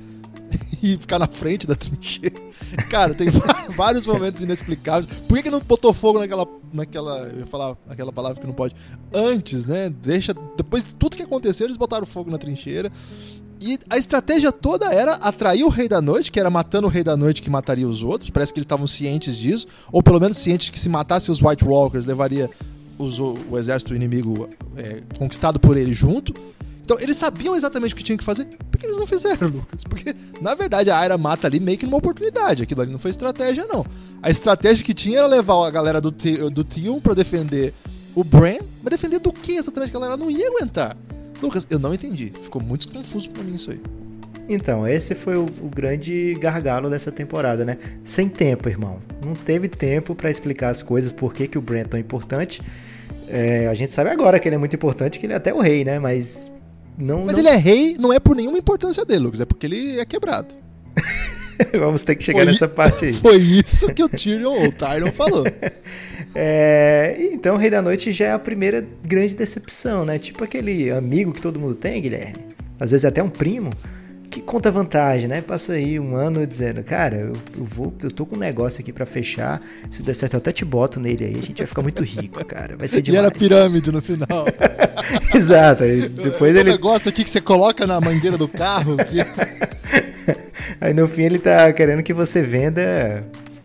[0.84, 2.36] e ficar na frente da trincheira.
[2.90, 3.28] Cara, tem
[3.74, 5.06] vários momentos inexplicáveis.
[5.06, 6.46] Por que, que não botou fogo naquela.
[6.70, 7.20] naquela.
[7.20, 8.76] Eu ia falar aquela palavra que não pode.
[9.10, 9.88] Antes, né?
[9.88, 10.34] Deixa.
[10.54, 12.92] Depois de tudo que aconteceu, eles botaram fogo na trincheira.
[13.58, 17.02] E a estratégia toda era atrair o Rei da Noite, que era matando o Rei
[17.02, 18.28] da Noite que mataria os outros.
[18.28, 19.66] Parece que eles estavam cientes disso.
[19.90, 22.50] Ou pelo menos cientes que se matasse os White Walkers, levaria
[22.98, 26.34] os, o exército inimigo é, conquistado por ele junto.
[26.84, 28.44] Então, eles sabiam exatamente o que tinham que fazer.
[28.70, 29.84] Por que eles não fizeram, Lucas?
[29.84, 32.62] Porque, na verdade, a Aira mata ali meio que numa oportunidade.
[32.62, 33.86] Aquilo ali não foi estratégia, não.
[34.22, 37.72] A estratégia que tinha era levar a galera do, do Tion pra defender
[38.14, 38.58] o Bran.
[38.82, 39.90] Mas defender do que exatamente?
[39.90, 40.94] A galera não ia aguentar.
[41.42, 42.32] Lucas, eu não entendi.
[42.42, 43.80] Ficou muito confuso pra mim isso aí.
[44.46, 47.78] Então, esse foi o, o, grande gargalo dessa temporada, né?
[48.04, 48.98] Sem tempo, irmão.
[49.24, 52.60] Não teve tempo para explicar as coisas, por que, que o Bran é tão importante.
[53.26, 55.60] É, a gente sabe agora que ele é muito importante, que ele é até o
[55.60, 55.98] rei, né?
[55.98, 56.52] Mas
[56.96, 57.40] não, Mas não...
[57.40, 60.54] ele é rei, não é por nenhuma importância dele, Lucas, é porque ele é quebrado.
[61.78, 63.12] Vamos ter que chegar foi, nessa parte aí.
[63.20, 65.44] Foi isso que o Tyrion o Tyrion falou.
[66.36, 70.18] É, então, o Rei da Noite já é a primeira grande decepção, né?
[70.18, 72.34] Tipo aquele amigo que todo mundo tem, Guilherme.
[72.80, 73.70] Às vezes até um primo
[74.34, 75.40] que conta vantagem, né?
[75.40, 78.92] Passa aí um ano dizendo, cara, eu, eu vou, eu tô com um negócio aqui
[78.92, 79.62] para fechar.
[79.88, 81.38] Se der certo, eu até te boto nele aí.
[81.38, 82.76] A gente vai ficar muito rico, cara.
[82.76, 83.14] Vai ser demais.
[83.14, 84.44] E era pirâmide no final.
[85.32, 85.84] Exato.
[86.20, 86.70] Depois é ele.
[86.70, 88.96] Um negócio aqui que você coloca na mangueira do carro.
[88.96, 89.20] Que...
[90.80, 93.22] aí no fim ele tá querendo que você venda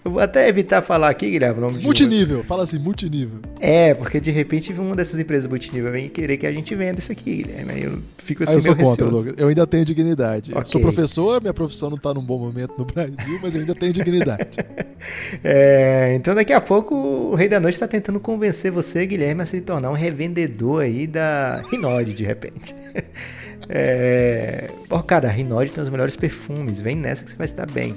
[0.09, 3.39] eu vou até evitar falar aqui, Guilherme, o nome Multinível, fala assim, multinível.
[3.59, 7.11] É, porque de repente uma dessas empresas multinível vem querer que a gente venda isso
[7.11, 7.71] aqui, Guilherme.
[7.71, 9.33] Aí eu fico assim Aí eu sou contra, Lucas.
[9.37, 10.51] Eu ainda tenho dignidade.
[10.51, 10.65] Okay.
[10.65, 13.93] Sou professor, minha profissão não tá num bom momento no Brasil, mas eu ainda tenho
[13.93, 14.57] dignidade.
[15.43, 19.45] é, então daqui a pouco o Rei da Noite está tentando convencer você, Guilherme, a
[19.45, 22.75] se tornar um revendedor aí da Rinode, de repente.
[23.71, 24.67] É...
[24.89, 26.81] Oh, cara, a Rinode tem os melhores perfumes.
[26.81, 27.95] Vem nessa que você vai estar bem.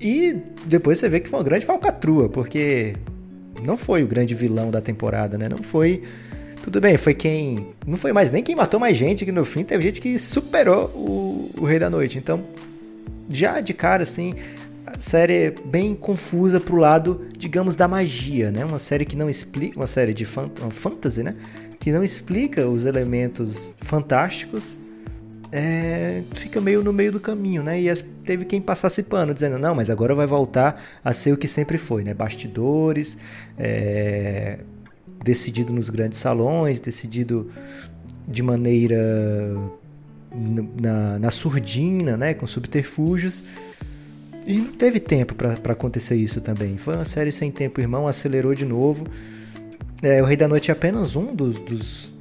[0.00, 2.94] E depois você vê que foi uma grande falcatrua, porque
[3.64, 5.48] não foi o grande vilão da temporada, né?
[5.48, 6.02] Não foi
[6.62, 7.68] Tudo bem, foi quem.
[7.86, 10.86] Não foi mais nem quem matou mais gente, que no fim teve gente que superou
[10.94, 12.18] o, o Rei da Noite.
[12.18, 12.44] Então,
[13.30, 14.34] já de cara, assim,
[14.86, 18.64] a série é bem confusa pro lado, digamos, da magia, né?
[18.64, 19.78] Uma série que não explica.
[19.78, 21.34] Uma série de fan, fantasy, né?
[21.80, 24.78] Que não explica os elementos fantásticos.
[25.50, 27.80] É, fica meio no meio do caminho, né?
[27.80, 31.36] E as, teve quem passasse pano, dizendo, não, mas agora vai voltar a ser o
[31.36, 32.12] que sempre foi, né?
[32.12, 33.16] Bastidores,
[33.58, 34.58] é,
[35.24, 37.50] decidido nos grandes salões, decidido
[38.26, 38.96] de maneira
[40.80, 42.34] na, na surdina, né?
[42.34, 43.42] Com subterfúgios.
[44.46, 46.76] E não teve tempo para acontecer isso também.
[46.78, 49.06] Foi uma série sem tempo, irmão, acelerou de novo.
[50.02, 52.12] É, o Rei da Noite é apenas um dos, dos,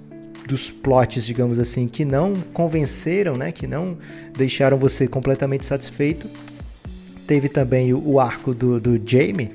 [0.48, 3.52] dos plots, digamos assim, que não convenceram, né?
[3.52, 3.98] Que não
[4.36, 6.28] deixaram você completamente satisfeito.
[7.28, 9.52] Teve também o, o arco do, do Jamie,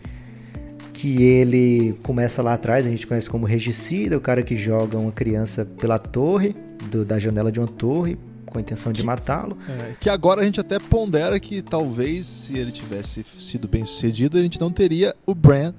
[0.92, 5.10] que ele começa lá atrás, a gente conhece como regicida, o cara que joga uma
[5.10, 6.54] criança pela torre,
[6.90, 9.56] do, da janela de uma torre, com a intenção de matá-lo.
[9.66, 14.36] É, que agora a gente até pondera que talvez se ele tivesse sido bem sucedido,
[14.36, 15.72] a gente não teria o Bran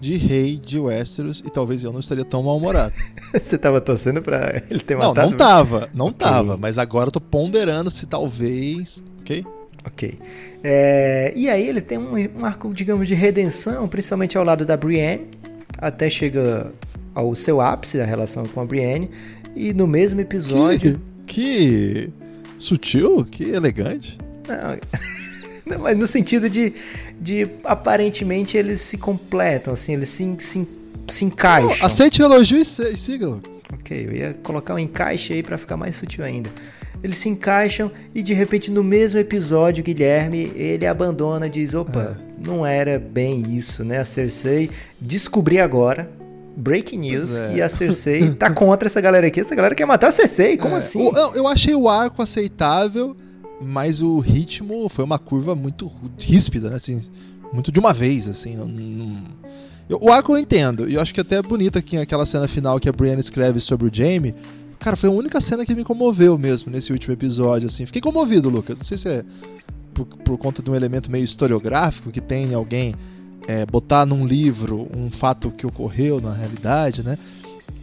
[0.00, 2.92] de rei de Westeros e talvez eu não estaria tão mal-humorado.
[3.32, 5.20] Você tava torcendo pra ele ter não, matado?
[5.22, 6.26] Não, não tava, não okay.
[6.26, 9.44] tava, mas agora eu tô ponderando se talvez, ok?
[9.86, 10.18] Ok.
[10.62, 14.76] É, e aí ele tem um, um, arco, digamos, de redenção, principalmente ao lado da
[14.76, 15.26] Brienne,
[15.78, 16.72] até chega
[17.14, 19.10] ao seu ápice a relação com a Brienne,
[19.54, 21.00] e no mesmo episódio...
[21.26, 22.10] Que
[22.58, 24.18] sutil, que elegante.
[24.48, 24.78] Não,
[25.76, 26.72] não, mas no sentido de,
[27.20, 30.68] de aparentemente eles se completam, assim, eles se, se,
[31.08, 31.76] se encaixam.
[31.82, 33.58] Oh, aceite o elogio e siga, Lucas.
[33.72, 36.48] Ok, eu ia colocar um encaixe aí para ficar mais sutil ainda.
[37.02, 42.46] Eles se encaixam e de repente no mesmo episódio, Guilherme, ele abandona, diz: opa, é.
[42.46, 43.98] não era bem isso, né?
[43.98, 46.10] A Cersei descobri agora
[46.56, 47.52] breaking news é.
[47.52, 49.40] que a Cersei tá contra essa galera aqui.
[49.40, 50.78] Essa galera quer matar a Cersei, como é.
[50.78, 51.06] assim?
[51.06, 53.16] Eu, eu achei o arco aceitável,
[53.60, 56.76] mas o ritmo foi uma curva muito ríspida, né?
[56.76, 57.00] Assim,
[57.52, 58.56] muito de uma vez, assim.
[58.56, 59.22] Não, não...
[59.88, 62.46] Eu, o arco eu entendo, e eu acho que até é bonito aqui aquela cena
[62.46, 64.34] final que a Brienne escreve sobre o Jaime.
[64.78, 67.84] Cara, foi a única cena que me comoveu mesmo nesse último episódio, assim.
[67.86, 68.78] Fiquei comovido, Lucas.
[68.78, 69.24] Não sei se é
[69.92, 72.94] por, por conta de um elemento meio historiográfico que tem alguém
[73.48, 77.18] é, botar num livro um fato que ocorreu na realidade, né?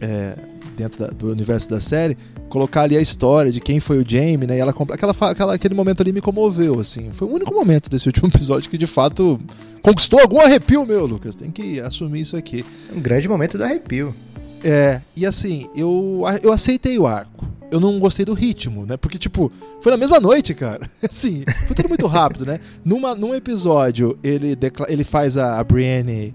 [0.00, 0.34] É,
[0.76, 4.46] dentro da, do universo da série, colocar ali a história de quem foi o Jamie,
[4.46, 4.56] né?
[4.56, 7.10] E ela aquela, aquela, aquele momento ali me comoveu, assim.
[7.12, 9.40] Foi o único momento desse último episódio que de fato
[9.82, 11.34] conquistou algum arrepio meu, Lucas.
[11.34, 12.64] Tem que assumir isso aqui.
[12.94, 14.14] Um grande momento do arrepio.
[14.62, 18.96] É, e assim, eu, eu aceitei o arco eu não gostei do ritmo, né?
[18.96, 20.88] Porque, tipo, foi na mesma noite, cara.
[21.02, 22.60] Assim, foi tudo muito rápido, né?
[22.84, 24.56] Numa, num episódio, ele,
[24.88, 26.34] ele faz a, a Brienne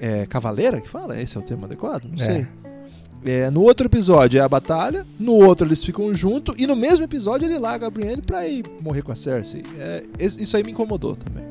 [0.00, 1.20] é, cavaleira, que fala?
[1.20, 2.04] Esse é o termo adequado?
[2.04, 2.26] Não é.
[2.26, 2.46] sei.
[3.24, 7.04] É, no outro episódio é a batalha, no outro eles ficam juntos, e no mesmo
[7.04, 9.62] episódio ele larga a Brienne pra ir morrer com a Cersei.
[9.78, 11.44] É, isso aí me incomodou também.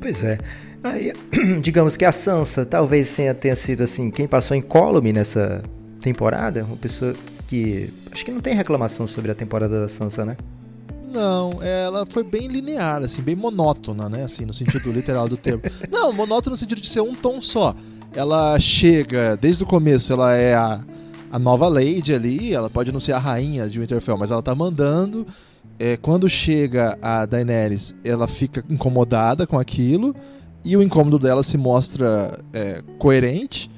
[0.00, 0.38] Pois é.
[0.82, 1.12] Aí,
[1.60, 5.62] digamos que a Sansa talvez tenha sido assim, quem passou em column nessa
[6.00, 7.14] temporada, uma pessoa
[7.46, 7.92] que.
[8.10, 10.36] Acho que não tem reclamação sobre a temporada da Sansa, né?
[11.12, 14.24] Não, ela foi bem linear, assim, bem monótona, né?
[14.24, 15.62] Assim, no sentido literal do termo.
[15.90, 17.74] Não, monótona no sentido de ser um tom só.
[18.14, 20.80] Ela chega, desde o começo, ela é a,
[21.30, 24.54] a nova Lady ali, ela pode não ser a rainha de Winterfell, mas ela tá
[24.54, 25.26] mandando.
[25.78, 30.14] É, quando chega a Daenerys, ela fica incomodada com aquilo,
[30.64, 33.70] e o incômodo dela se mostra é, coerente.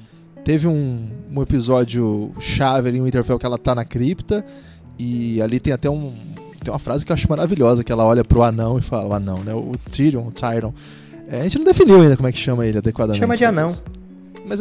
[0.43, 4.45] Teve um, um episódio chave ali em Winterfell que ela tá na cripta
[4.99, 6.13] e ali tem até um
[6.63, 9.13] tem uma frase que eu acho maravilhosa que ela olha pro anão e fala o
[9.13, 9.53] anão, né?
[9.53, 10.73] O Tyrion, o Tyron.
[11.27, 13.19] É, a gente não definiu ainda como é que chama ele adequadamente.
[13.19, 13.67] Chama de anão.
[13.67, 13.81] Mas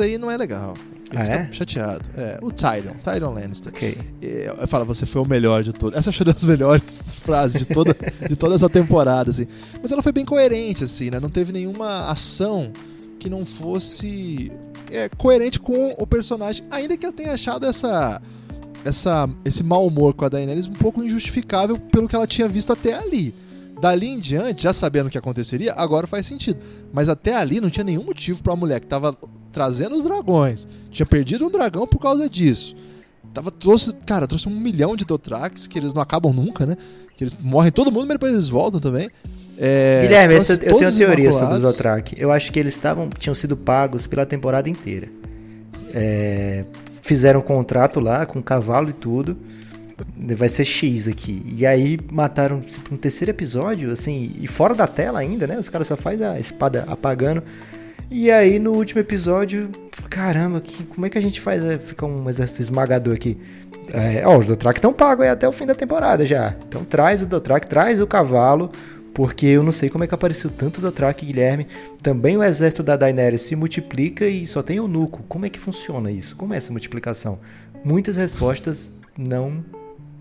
[0.00, 0.74] aí não é legal.
[1.14, 1.48] Ah, é?
[1.52, 2.08] chateado.
[2.16, 3.72] É, o Tyrion, Tyrion Lannister.
[3.72, 3.98] Ok.
[4.20, 5.98] Eu falo, você foi o melhor de todos.
[5.98, 7.94] Essa acho uma das melhores frases de toda,
[8.28, 9.46] de toda essa temporada, assim.
[9.80, 11.20] Mas ela foi bem coerente, assim, né?
[11.20, 12.72] Não teve nenhuma ação
[13.18, 14.50] que não fosse
[14.90, 18.20] é, coerente com o personagem, ainda que eu tenha achado essa,
[18.84, 22.72] essa, esse mau humor com a Daenerys um pouco injustificável pelo que ela tinha visto
[22.72, 23.34] até ali.
[23.80, 26.58] Dali em diante, já sabendo o que aconteceria, agora faz sentido.
[26.92, 29.16] Mas até ali não tinha nenhum motivo para a mulher que estava
[29.52, 32.74] trazendo os dragões, tinha perdido um dragão por causa disso.
[33.32, 36.76] Tava, trouxe, cara, trouxe um milhão de Dothrax, que eles não acabam nunca, né?
[37.16, 39.10] Que eles morrem todo mundo, mas depois eles voltam também.
[39.58, 42.16] É, Guilherme, esse, eu tenho uma teoria sobre os Dothraki.
[42.18, 45.08] Eu acho que eles estavam, tinham sido pagos pela temporada inteira.
[45.94, 46.64] É,
[47.02, 49.36] fizeram um contrato lá com cavalo e tudo.
[50.36, 51.42] Vai ser X aqui.
[51.56, 55.58] E aí mataram tipo, no terceiro episódio, assim, e fora da tela ainda, né?
[55.58, 57.42] Os caras só fazem a espada apagando.
[58.14, 59.70] E aí no último episódio,
[60.10, 61.64] caramba, que, como é que a gente faz?
[61.64, 63.38] É, fica um exército esmagador aqui.
[63.88, 66.54] É, ó, os Dothraki estão pagos até o fim da temporada já.
[66.68, 68.70] Então traz o Dothraki, traz o cavalo,
[69.14, 71.66] porque eu não sei como é que apareceu tanto Dothraki, Guilherme.
[72.02, 75.22] Também o exército da Daenerys se multiplica e só tem o Nuco.
[75.26, 76.36] Como é que funciona isso?
[76.36, 77.38] Como é essa multiplicação?
[77.82, 79.64] Muitas respostas não...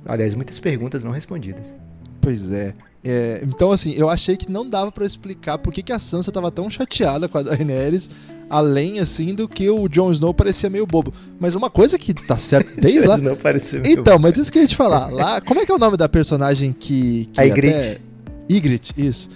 [0.05, 1.75] Aliás, muitas perguntas não respondidas.
[2.21, 2.73] Pois é.
[3.03, 6.31] É, então, assim, eu achei que não dava para explicar por que, que a Sansa
[6.31, 8.09] tava tão chateada com a Daenerys,
[8.47, 11.11] além, assim, do que o Jon Snow parecia meio bobo.
[11.39, 13.17] Mas uma coisa que tá certo desde lá...
[13.17, 15.07] Não pareceu então, mas isso que eu ia te falar.
[15.07, 17.27] Lá, como é que é o nome da personagem que...
[17.33, 17.75] que a Ygritte.
[17.75, 18.01] Até...
[18.49, 19.29] Ygritte, isso.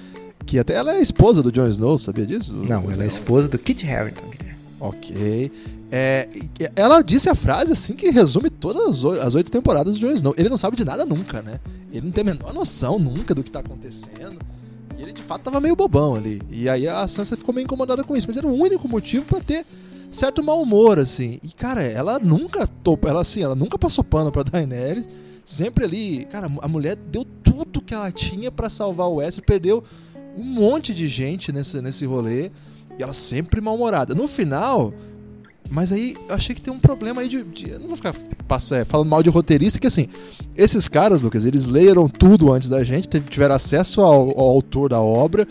[0.45, 2.55] Que até ela é esposa do Jon Snow, sabia disso?
[2.55, 4.35] Não, ela é esposa do Kit Harington.
[4.79, 5.51] Ok.
[5.91, 6.27] É,
[6.75, 10.33] ela disse a frase assim que resume todas as oito temporadas do Jon Snow.
[10.37, 11.59] Ele não sabe de nada nunca, né?
[11.91, 14.39] Ele não tem a menor noção nunca do que tá acontecendo.
[14.97, 16.41] E ele de fato tava meio bobão ali.
[16.49, 18.27] E aí a Sansa ficou meio incomodada com isso.
[18.27, 19.65] Mas era o único motivo para ter
[20.11, 21.39] certo mau humor, assim.
[21.43, 25.07] E, cara, ela nunca topa, ela assim, ela nunca passou pano pra Daenerys.
[25.45, 29.83] Sempre ali, cara, a mulher deu tudo que ela tinha para salvar o West, perdeu
[30.35, 32.49] um monte de gente nesse, nesse rolê.
[32.97, 34.15] E ela sempre mal-humorada.
[34.15, 34.93] No final,
[35.69, 37.43] mas aí eu achei que tem um problema aí de.
[37.43, 38.13] de eu não vou ficar
[38.47, 40.07] passar, é, falando mal de roteirista, que assim,
[40.55, 45.01] esses caras, Lucas, eles leram tudo antes da gente, tiveram acesso ao, ao autor da
[45.01, 45.47] obra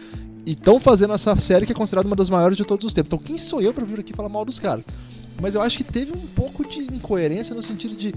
[0.46, 3.08] e estão fazendo essa série que é considerada uma das maiores de todos os tempos.
[3.08, 4.84] Então, quem sou eu para vir aqui falar mal dos caras?
[5.40, 8.14] Mas eu acho que teve um pouco de incoerência no sentido de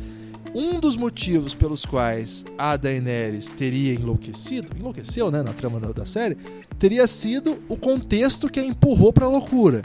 [0.53, 6.05] um dos motivos pelos quais a Daenerys teria enlouquecido, enlouqueceu, né, na trama da, da
[6.05, 6.37] série,
[6.79, 9.81] teria sido o contexto que a empurrou para loucura.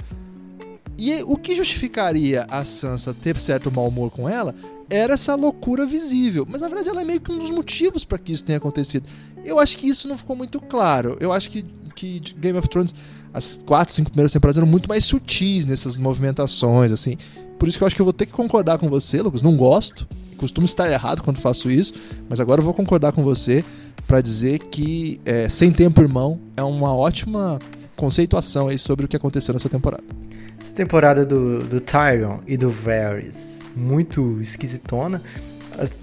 [0.98, 4.54] E o que justificaria a Sansa ter certo mau humor com ela
[4.88, 6.46] era essa loucura visível.
[6.48, 9.06] Mas na verdade ela é meio que um dos motivos para que isso tenha acontecido.
[9.44, 11.16] Eu acho que isso não ficou muito claro.
[11.18, 12.94] Eu acho que, que Game of Thrones,
[13.32, 17.16] as quatro, cinco primeiras temporadas eram muito mais sutis nessas movimentações, assim.
[17.62, 19.40] Por isso que eu acho que eu vou ter que concordar com você, Lucas.
[19.40, 20.04] Não gosto.
[20.36, 21.94] Costumo estar errado quando faço isso,
[22.28, 23.64] mas agora eu vou concordar com você
[24.04, 27.60] para dizer que é, Sem Tempo Irmão é uma ótima
[27.94, 30.02] conceituação aí sobre o que aconteceu nessa temporada.
[30.60, 35.22] Essa temporada do, do Tyrion e do Varys, muito esquisitona.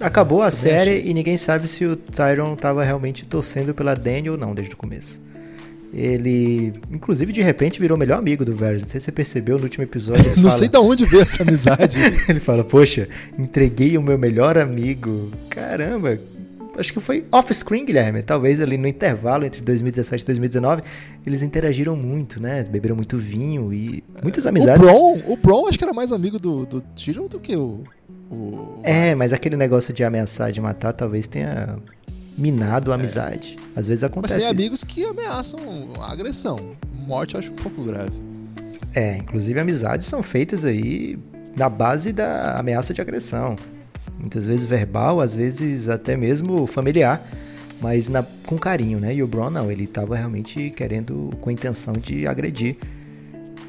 [0.00, 4.38] Acabou a série e ninguém sabe se o Tyrion estava realmente torcendo pela Dany ou
[4.38, 5.20] não desde o começo.
[5.92, 8.82] Ele, inclusive, de repente virou melhor amigo do Varys.
[8.82, 10.24] Não sei se você percebeu no último episódio.
[10.36, 10.50] não fala...
[10.50, 11.98] sei de onde veio essa amizade.
[12.28, 15.30] ele fala: Poxa, entreguei o meu melhor amigo.
[15.48, 16.18] Caramba,
[16.78, 18.22] acho que foi off-screen, Guilherme.
[18.22, 20.82] Talvez ali no intervalo entre 2017 e 2019,
[21.26, 22.62] eles interagiram muito, né?
[22.62, 24.80] Beberam muito vinho e muitas amizades.
[24.80, 27.82] O Bron, o Bron acho que era mais amigo do, do Tyrion do que o,
[28.30, 28.80] o...
[28.82, 31.78] É, mas aquele negócio de ameaçar, de matar, talvez tenha
[32.36, 33.56] minado a amizade.
[33.76, 33.80] É.
[33.80, 34.34] Às vezes acontece.
[34.34, 34.60] Mas tem isso.
[34.60, 35.60] amigos que ameaçam
[36.00, 36.76] a agressão.
[36.92, 38.12] Morte eu acho um pouco grave.
[38.94, 41.18] É, inclusive amizades são feitas aí
[41.56, 43.56] na base da ameaça de agressão
[44.20, 47.26] muitas vezes verbal, às vezes até mesmo familiar,
[47.80, 49.14] mas na, com carinho, né?
[49.14, 52.76] E o Bron não, ele estava realmente querendo, com a intenção de agredir,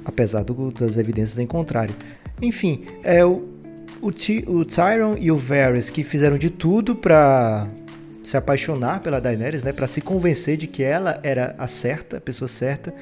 [0.03, 1.95] apesar do, das evidências em contrário.
[2.41, 3.47] Enfim, é o,
[4.01, 7.67] o, T, o Tyron e o Varys que fizeram de tudo para
[8.31, 9.73] se apaixonar pela Daenerys, né?
[9.73, 12.93] Para se convencer de que ela era a certa, a pessoa certa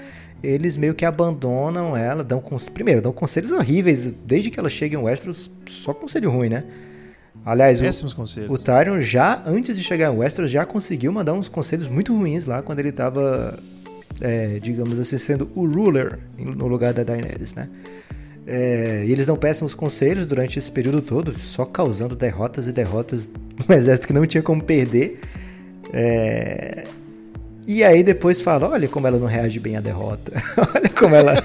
[0.41, 2.41] eles meio que abandonam ela, dão
[2.73, 6.63] primeiro, dão conselhos horríveis, desde que ela chega em Westeros, só conselho ruim, né?
[7.45, 8.49] Aliás, Péssimos o, conselhos.
[8.49, 12.45] o Tyrion já, antes de chegar em Westeros, já conseguiu mandar uns conselhos muito ruins
[12.45, 13.59] lá quando ele estava,
[14.21, 17.69] é, digamos assim, sendo o ruler no lugar da Daenerys, né?
[18.47, 23.29] É, e eles dão péssimos conselhos durante esse período todo, só causando derrotas e derrotas
[23.67, 25.19] no exército que não tinha como perder.
[25.93, 26.83] É,
[27.67, 30.31] e aí depois fala, olha como ela não reage bem à derrota.
[30.73, 31.35] olha como ela...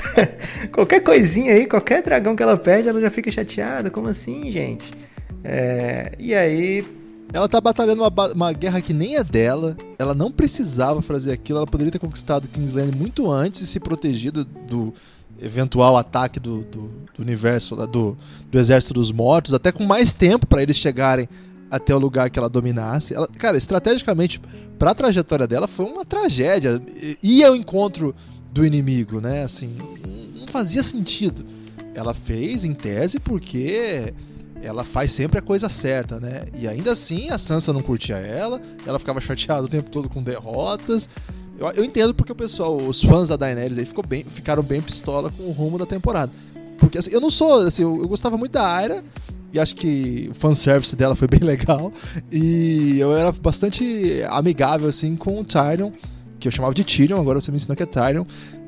[0.70, 3.90] qualquer coisinha aí, qualquer dragão que ela perde, ela já fica chateada.
[3.90, 4.92] Como assim, gente?
[5.42, 6.84] É, e aí.
[7.32, 9.74] Ela tá batalhando uma, uma, guerra que nem é dela.
[9.98, 11.58] Ela não precisava fazer aquilo.
[11.58, 14.92] Ela poderia ter conquistado Kingsland muito antes e se protegido do
[15.40, 18.16] eventual ataque do, do, do universo, do,
[18.50, 21.28] do exército dos mortos, até com mais tempo para eles chegarem
[21.70, 23.14] até o lugar que ela dominasse.
[23.14, 24.40] Ela, cara, estrategicamente,
[24.78, 26.80] para a trajetória dela foi uma tragédia.
[27.22, 28.14] Ia ao encontro
[28.52, 29.42] do inimigo, né?
[29.42, 29.76] Assim,
[30.38, 31.44] não fazia sentido.
[31.94, 34.14] Ela fez em tese porque
[34.62, 36.44] ela faz sempre a coisa certa, né?
[36.54, 40.22] E ainda assim a Sansa não curtia ela, ela ficava chateada o tempo todo com
[40.22, 41.08] derrotas.
[41.58, 44.80] Eu, eu entendo porque o pessoal, os fãs da Daenerys aí ficou bem, ficaram bem
[44.80, 46.32] pistola com o rumo da temporada.
[46.78, 49.02] Porque assim, eu não sou, assim, eu, eu gostava muito da Arya,
[49.52, 51.92] e acho que o fanservice dela foi bem legal.
[52.30, 55.92] E eu era bastante amigável, assim, com o Tyrion,
[56.40, 58.24] que eu chamava de Tyrion, agora você me ensinou que é Tyrion.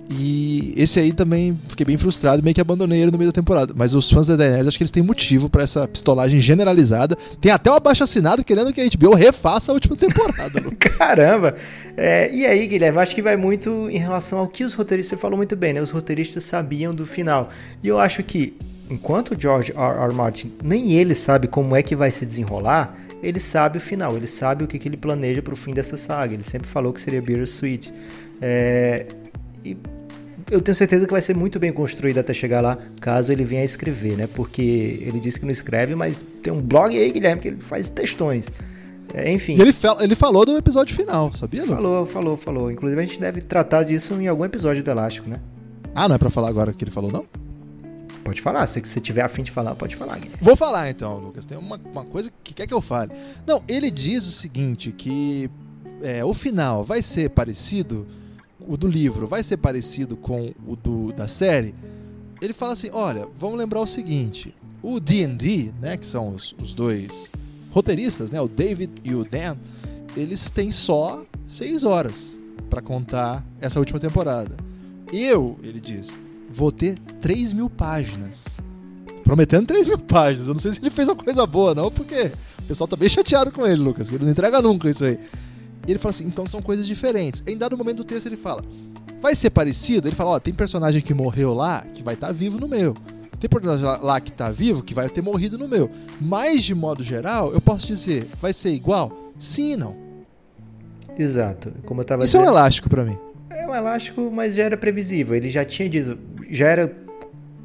[0.09, 3.75] E esse aí também fiquei bem frustrado, meio que abandonei ele no meio da temporada.
[3.77, 7.17] Mas os fãs da Daenerys, acho que eles têm motivo pra essa pistolagem generalizada.
[7.41, 10.63] Tem até um abaixo assinado querendo que a HBO refaça a última temporada.
[10.79, 11.57] Caramba!
[11.97, 15.21] É, e aí, Guilherme, acho que vai muito em relação ao que os roteiristas, você
[15.21, 15.83] falou muito bem, né?
[15.83, 17.49] Os roteiristas sabiam do final.
[17.83, 18.57] E eu acho que,
[18.89, 20.05] enquanto o George R.
[20.05, 20.15] R.
[20.15, 24.27] Martin, nem ele sabe como é que vai se desenrolar, ele sabe o final, ele
[24.27, 26.35] sabe o que, que ele planeja pro fim dessa saga.
[26.35, 27.93] Ele sempre falou que seria Bittersweet.
[28.41, 29.07] É,
[29.71, 29.77] e
[30.51, 33.63] eu tenho certeza que vai ser muito bem construído até chegar lá, caso ele venha
[33.63, 34.29] a escrever, né?
[34.33, 37.91] Porque ele disse que não escreve, mas tem um blog aí, Guilherme, que ele faz
[37.91, 38.47] textões.
[39.15, 39.57] É, enfim.
[39.57, 41.63] E ele, ele falou do episódio final, sabia?
[41.63, 41.75] Lu?
[41.75, 42.71] Falou, falou, falou.
[42.71, 45.41] Inclusive a gente deve tratar disso em algum episódio do Elástico, né?
[45.95, 47.25] Ah, não é pra falar agora que ele falou, não?
[48.23, 50.39] Pode falar, se você tiver afim de falar, pode falar, Guilherme.
[50.43, 51.47] Vou falar então, Lucas.
[51.47, 53.13] Tem uma, uma coisa que quer que eu fale.
[53.47, 55.49] Não, ele diz o seguinte, que
[56.03, 58.07] é, o final vai ser parecido
[58.67, 61.75] o do livro vai ser parecido com o do, da série,
[62.41, 66.73] ele fala assim: olha, vamos lembrar o seguinte: o D&D, né, que são os, os
[66.73, 67.31] dois
[67.71, 69.57] roteiristas, né, o David e o Dan,
[70.17, 72.37] eles têm só seis horas
[72.71, 74.57] para contar essa última temporada.
[75.13, 76.13] Eu, ele diz,
[76.51, 78.57] vou ter 3 mil páginas.
[79.23, 80.49] Prometendo 3 mil páginas.
[80.49, 83.09] Eu não sei se ele fez uma coisa boa, não, porque o pessoal tá bem
[83.09, 84.11] chateado com ele, Lucas.
[84.11, 85.19] Ele não entrega nunca isso aí.
[85.87, 87.43] E ele fala assim: então são coisas diferentes.
[87.47, 88.65] Em dado momento do texto ele fala:
[89.21, 90.09] vai ser parecido?
[90.09, 92.95] Ele fala: ó, tem personagem que morreu lá que vai estar tá vivo no meu.
[93.39, 95.91] Tem personagem lá que está vivo que vai ter morrido no meu.
[96.21, 99.13] Mas de modo geral, eu posso dizer: vai ser igual?
[99.39, 99.97] Sim e não.
[101.19, 101.73] Exato.
[101.85, 103.19] Como eu tava Isso dizendo, é um elástico para mim.
[103.51, 105.35] É um elástico, mas já era previsível.
[105.35, 106.19] Ele já tinha dito,
[106.51, 106.95] já era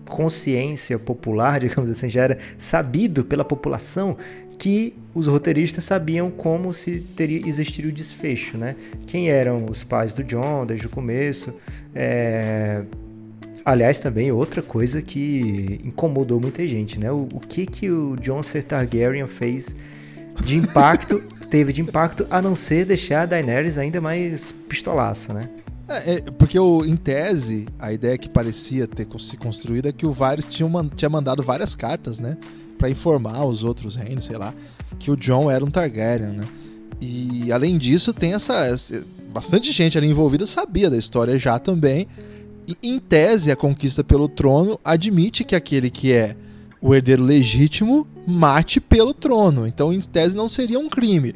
[0.10, 4.18] consciência popular, digamos assim, já era sabido pela população
[4.62, 8.76] que os roteiristas sabiam como se teria existiria o desfecho, né?
[9.08, 11.52] Quem eram os pais do John desde o começo.
[11.96, 12.84] É...
[13.66, 17.12] Aliás, também outra coisa que incomodou muita gente, né?
[17.12, 18.62] O, o que que o John C.
[18.62, 19.76] Targaryen fez
[20.46, 25.50] de impacto, teve de impacto, a não ser deixar a Daenerys ainda mais pistolaça, né?
[25.90, 30.06] É, é, porque o, em tese, a ideia que parecia ter se construído é que
[30.06, 32.38] o Varys tinha, tinha mandado várias cartas, né?
[32.82, 34.52] Para informar os outros reinos, sei lá,
[34.98, 36.48] que o John era um Targaryen, né?
[37.00, 38.76] E além disso, tem essa,
[39.32, 42.08] bastante gente ali envolvida sabia da história já também.
[42.68, 46.36] E, em tese, a conquista pelo trono admite que aquele que é
[46.82, 49.68] o herdeiro legítimo mate pelo trono.
[49.68, 51.36] Então, em tese, não seria um crime.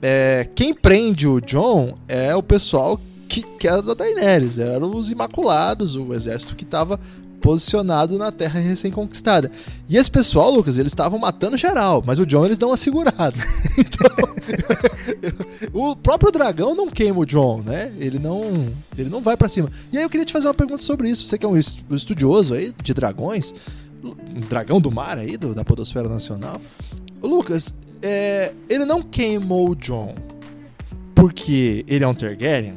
[0.00, 5.12] É, quem prende o John é o pessoal que, que era da Daenerys, eram os
[5.12, 6.98] Imaculados, o exército que estava
[7.42, 9.50] posicionado na terra recém-conquistada.
[9.88, 13.34] E esse pessoal, Lucas, eles estavam matando geral, mas o John eles dão uma segurada.
[13.76, 14.10] então,
[15.74, 17.92] o próprio dragão não queima o John, né?
[17.98, 19.70] Ele não, ele não vai para cima.
[19.92, 21.26] E aí eu queria te fazer uma pergunta sobre isso.
[21.26, 23.52] Você que é um estudioso aí de dragões,
[24.02, 26.60] um dragão do mar aí, do, da Podosfera Nacional.
[27.20, 30.14] Lucas, é, ele não queimou o John
[31.14, 32.74] porque ele é um Targaryen?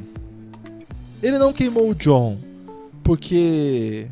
[1.22, 2.38] Ele não queimou o John
[3.02, 4.08] porque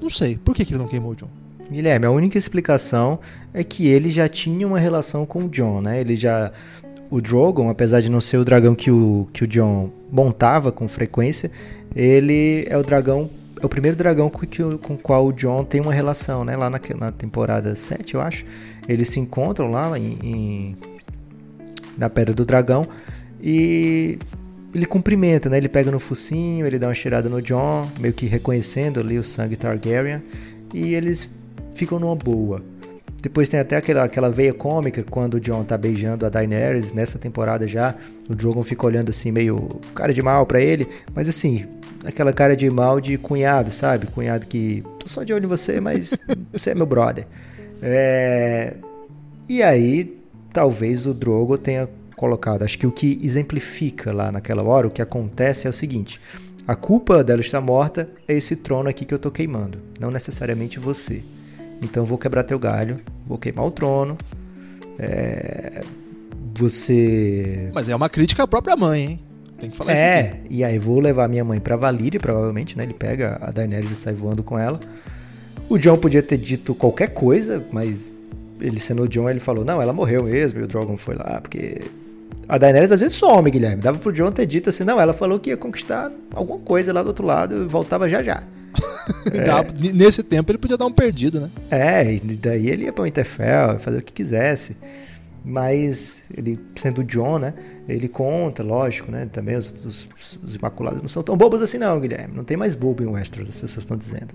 [0.00, 0.36] não sei.
[0.36, 1.28] Por que, que ele não queimou o John?
[1.70, 3.18] Guilherme, a única explicação
[3.52, 6.00] é que ele já tinha uma relação com o John, né?
[6.00, 6.52] Ele já.
[7.10, 10.88] O Drogon, apesar de não ser o dragão que o, que o John montava com
[10.88, 11.50] frequência,
[11.94, 13.30] ele é o dragão.
[13.60, 16.56] É o primeiro dragão com, que, com o qual o John tem uma relação, né?
[16.56, 18.44] Lá na, na temporada 7, eu acho.
[18.88, 20.76] Eles se encontram lá em, em
[21.96, 22.84] na Pedra do Dragão.
[23.40, 24.18] E
[24.74, 25.56] ele cumprimenta, né?
[25.56, 29.22] Ele pega no focinho, ele dá uma cheirada no John, meio que reconhecendo ali o
[29.22, 30.20] sangue Targaryen,
[30.72, 31.28] e eles
[31.74, 32.60] ficam numa boa.
[33.22, 37.18] Depois tem até aquela, aquela veia cômica quando o John tá beijando a Daenerys nessa
[37.18, 37.94] temporada já.
[38.28, 41.64] O Drogon fica olhando assim, meio cara de mal para ele, mas assim,
[42.04, 44.06] aquela cara de mal de cunhado, sabe?
[44.06, 46.18] Cunhado que tô só de olho em você, mas
[46.52, 47.26] você é meu brother.
[47.80, 48.74] É...
[49.48, 50.18] E aí,
[50.52, 52.62] talvez o Drogo tenha colocado.
[52.62, 56.20] Acho que o que exemplifica lá naquela hora, o que acontece é o seguinte:
[56.66, 60.78] a culpa dela estar morta é esse trono aqui que eu tô queimando, não necessariamente
[60.78, 61.22] você.
[61.82, 64.16] Então eu vou quebrar teu galho, vou queimar o trono.
[64.98, 65.82] É...
[66.56, 67.68] Você.
[67.74, 69.20] Mas é uma crítica à própria mãe, hein?
[69.58, 70.02] Tem que falar é, isso.
[70.02, 72.84] É, e aí vou levar minha mãe pra Valíria, provavelmente, né?
[72.84, 74.78] Ele pega a Daenerys e sai voando com ela.
[75.68, 78.12] O John podia ter dito qualquer coisa, mas
[78.60, 80.60] ele sendo o John, ele falou: Não, ela morreu mesmo.
[80.60, 81.80] E o Drogon foi lá, porque
[82.48, 83.82] a Daenerys às vezes some, Guilherme.
[83.82, 87.02] Dava pro John ter dito assim, não, ela falou que ia conquistar alguma coisa lá
[87.02, 88.42] do outro lado e voltava já já.
[89.32, 89.92] é.
[89.92, 91.50] Nesse tempo ele podia dar um perdido, né?
[91.70, 94.76] É, e daí ele ia pra Winterfell, fazer o que quisesse.
[95.44, 97.52] Mas ele, sendo o John, né?
[97.86, 99.28] Ele conta, lógico, né?
[99.30, 100.08] Também os, os,
[100.42, 102.34] os Imaculados não são tão bobos assim, não, Guilherme.
[102.34, 104.34] Não tem mais bobo em Westeros, as pessoas estão dizendo.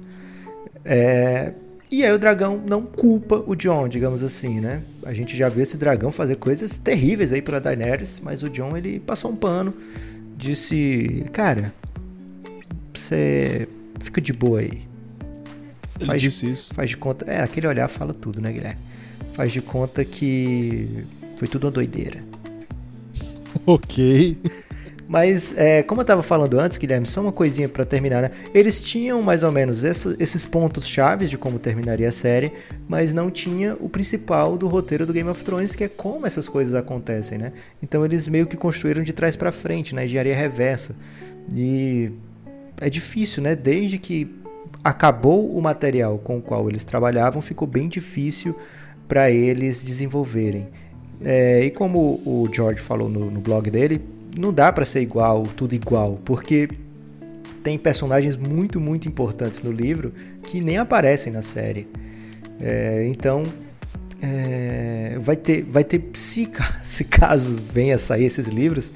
[0.85, 1.53] É,
[1.91, 4.83] e aí o dragão não culpa o John, digamos assim, né?
[5.03, 8.77] A gente já viu esse dragão fazer coisas terríveis aí pela Daenerys, mas o John
[8.77, 9.73] ele passou um pano,
[10.37, 11.73] disse, cara,
[12.93, 13.67] você
[13.99, 14.83] fica de boa aí.
[15.99, 16.73] Ele Faz, disse isso.
[16.73, 18.79] faz de conta, é, aquele olhar fala tudo, né, Guilherme?
[19.33, 21.05] Faz de conta que
[21.37, 22.19] foi tudo uma doideira.
[23.65, 24.37] Ok.
[25.09, 28.31] Mas, é, como eu estava falando antes, Guilherme, só uma coisinha para terminar, né?
[28.53, 32.51] Eles tinham mais ou menos essa- esses pontos chaves de como terminaria a série,
[32.87, 36.47] mas não tinha o principal do roteiro do Game of Thrones, que é como essas
[36.47, 37.53] coisas acontecem, né?
[37.81, 40.95] Então eles meio que construíram de trás para frente, na engenharia reversa.
[41.55, 42.11] E
[42.79, 43.55] é difícil, né?
[43.55, 44.29] Desde que
[44.83, 48.55] acabou o material com o qual eles trabalhavam, ficou bem difícil
[49.07, 50.67] para eles desenvolverem.
[51.25, 53.99] É, e como o George falou no, no blog dele,
[54.37, 56.69] não dá para ser igual, tudo igual, porque
[57.63, 60.13] tem personagens muito, muito importantes no livro
[60.43, 61.87] que nem aparecem na série.
[62.59, 63.43] É, então,
[64.21, 66.49] é, vai ter, vai ter se,
[66.83, 68.91] se caso venha a sair esses livros,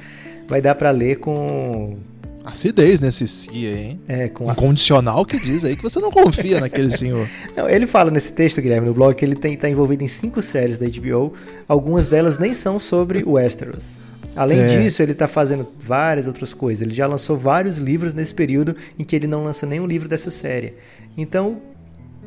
[0.48, 1.98] vai dar para ler com,
[2.44, 4.02] Acidez nesse si aí, hein?
[4.06, 7.26] é, com Um a condicional que diz aí que você não confia naquele senhor.
[7.56, 10.78] Não, ele fala nesse texto, Guilherme, no blog, que ele está envolvido em cinco séries
[10.78, 11.34] da HBO.
[11.70, 13.98] Algumas delas nem são sobre Westeros.
[14.36, 14.68] Além É.
[14.82, 16.82] disso, ele está fazendo várias outras coisas.
[16.82, 20.32] Ele já lançou vários livros nesse período em que ele não lança nenhum livro dessa
[20.32, 20.74] série.
[21.18, 21.58] Então,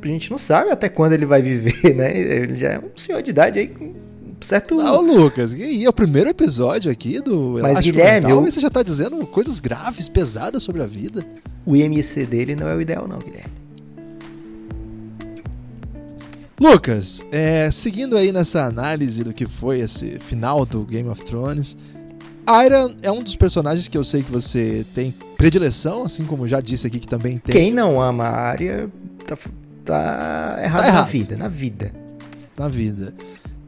[0.00, 2.16] a gente não sabe até quando ele vai viver, né?
[2.16, 3.92] Ele já é um senhor de idade aí com
[4.40, 4.78] certo.
[4.80, 8.46] Ah, Lucas, e aí, é o primeiro episódio aqui do Mas, Elástico Guilherme, Mental, eu-
[8.48, 11.26] e você já tá dizendo coisas graves, pesadas sobre a vida.
[11.64, 13.50] O IMC dele não é o ideal, não, Guilherme.
[16.58, 21.76] Lucas, é, seguindo aí nessa análise do que foi esse final do Game of Thrones,
[22.46, 26.60] Arya é um dos personagens que eu sei que você tem predileção, assim como já
[26.60, 28.88] disse aqui que também tem Quem não ama a área
[29.26, 29.36] tá,
[29.84, 31.08] tá errado Tá na errado.
[31.08, 31.92] vida, na vida.
[32.56, 33.14] na vida.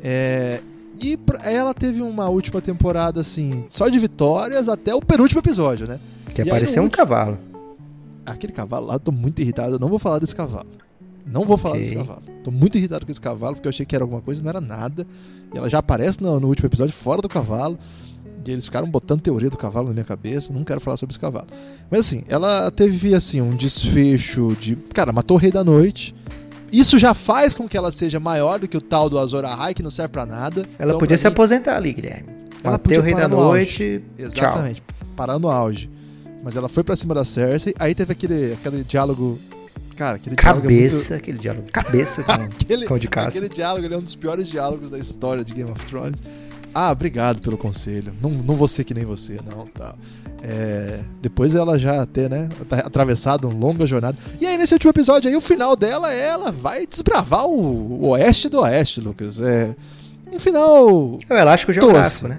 [0.03, 0.61] É,
[1.01, 5.87] e pra- ela teve uma última temporada, assim, só de vitórias até o penúltimo episódio,
[5.87, 5.99] né?
[6.35, 7.39] Que E aí, apareceu no um último- cavalo.
[8.24, 10.68] Aquele cavalo lá, eu tô muito irritado, eu não vou falar desse cavalo.
[11.26, 11.83] Não vou falar Ok.
[11.83, 12.22] desse cavalo.
[12.45, 14.61] Tô muito irritado com esse cavalo, porque eu achei que era alguma coisa, não era
[14.61, 15.07] nada.
[15.53, 17.79] E ela já aparece no, no último episódio fora do cavalo.
[18.49, 20.53] E eles ficaram botando teoria do cavalo na minha cabeça.
[20.53, 21.46] Não quero falar sobre esse cavalo.
[21.90, 24.74] Mas assim, ela teve assim um desfecho de.
[24.94, 26.14] Cara, matou o Rei da Noite.
[26.72, 29.74] Isso já faz com que ela seja maior do que o tal do Azor Ahai,
[29.74, 30.62] que não serve pra nada.
[30.78, 32.28] Ela Então, podia se mim, aposentar ali, Guilherme.
[32.62, 33.36] Ela Matei podia o Rei da auge.
[33.36, 34.03] Noite.
[34.18, 34.82] Exatamente.
[35.14, 35.90] Parar no auge.
[36.42, 37.74] Mas ela foi pra cima da Cersei.
[37.78, 39.38] Aí teve aquele, aquele diálogo.
[39.96, 40.66] Cara, aquele diálogo.
[40.66, 41.66] é muito- Cabeça, aquele diálogo.
[41.72, 43.28] Cabeça com, Aquele, com de caça.
[43.28, 46.22] aquele diálogo ele é um dos piores diálogos da história de Game of Thrones.
[46.75, 48.12] Ah, obrigado pelo conselho.
[48.21, 49.66] Não, não vou ser que nem você, não.
[49.66, 49.95] Tá.
[50.43, 52.49] É, depois ela já ter, né,
[52.85, 54.16] atravessado uma longa jornada.
[54.41, 58.49] E aí, nesse último episódio aí, o final dela, ela vai desbravar o, o oeste
[58.49, 59.41] do oeste, Lucas.
[59.41, 59.75] É
[60.31, 61.19] um final.
[61.29, 62.39] É o elástico geográfico, né?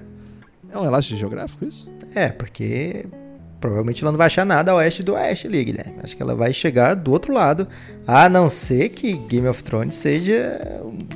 [0.72, 1.88] É um elástico geográfico isso?
[2.14, 3.06] É, porque
[3.60, 5.96] provavelmente ela não vai achar nada a oeste do oeste ali, Guilherme.
[6.02, 7.68] Acho que ela vai chegar do outro lado,
[8.06, 10.58] a não ser que Game of Thrones seja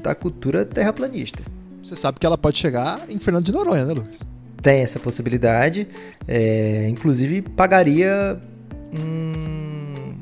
[0.03, 1.43] da cultura terraplanista.
[1.85, 4.21] Você sabe que ela pode chegar em Fernando de Noronha, né, Lucas?
[4.63, 5.87] Tem essa possibilidade.
[6.27, 8.41] é, inclusive, pagaria
[8.99, 10.15] hum,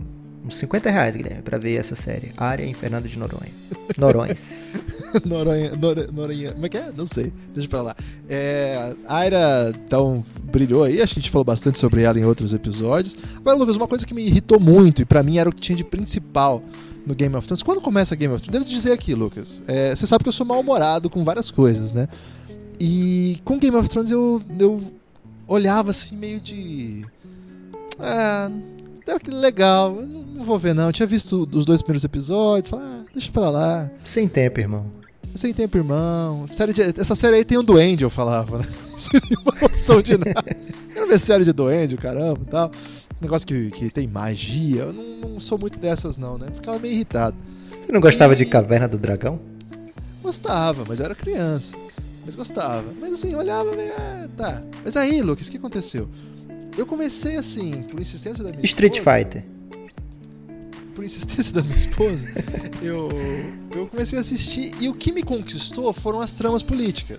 [0.44, 2.32] uns 50 reais, Guilherme, pra ver essa série.
[2.36, 3.52] Área em Fernando de Noronha.
[3.96, 4.60] Norões.
[5.24, 6.90] Noronha, Nor- Noronha, como é que é?
[6.96, 7.96] Não sei, deixa pra lá.
[8.28, 12.24] É, a Aira, então, brilhou aí, acho que a gente falou bastante sobre ela em
[12.24, 13.16] outros episódios.
[13.36, 15.76] Agora, Lucas, uma coisa que me irritou muito, e pra mim era o que tinha
[15.76, 16.62] de principal
[17.07, 17.62] no Game of Thrones.
[17.62, 20.46] Quando começa Game of Thrones, devo dizer aqui, Lucas, é, você sabe que eu sou
[20.46, 22.09] mal-humorado com várias coisas, né?
[22.80, 24.82] E com Game of Thrones eu, eu
[25.46, 27.05] olhava assim, meio de.
[27.98, 28.50] Ah,
[29.03, 30.86] até que legal, não não vou ver não.
[30.86, 33.90] Eu tinha visto os dois primeiros episódios, falei, ah, deixa pra lá.
[34.05, 34.86] Sem tempo, irmão.
[35.34, 36.46] Sem tempo, irmão.
[36.50, 38.66] Série de- essa série aí tem um duende, eu falava, né?
[38.98, 40.44] Sem nenhuma noção de nada.
[40.92, 42.70] Quero ver série de duende, caramba e tal.
[43.22, 44.82] Negócio que, que tem magia.
[44.82, 46.48] Eu não, não sou muito dessas, não, né?
[46.54, 47.36] Ficava meio irritado.
[47.80, 49.40] Você não gostava de E- Caverna do Dragão?
[50.22, 51.76] Gostava, mas eu era criança.
[52.24, 52.84] Mas gostava.
[53.00, 54.62] Mas assim, olhava e ah, tá.
[54.84, 56.08] Mas aí, Lucas, o que aconteceu?
[56.76, 59.44] Eu comecei assim, por insistência da minha Street esposa, Fighter.
[60.94, 62.26] por insistência da minha esposa,
[62.82, 63.08] eu,
[63.74, 67.18] eu comecei a assistir e o que me conquistou foram as tramas políticas.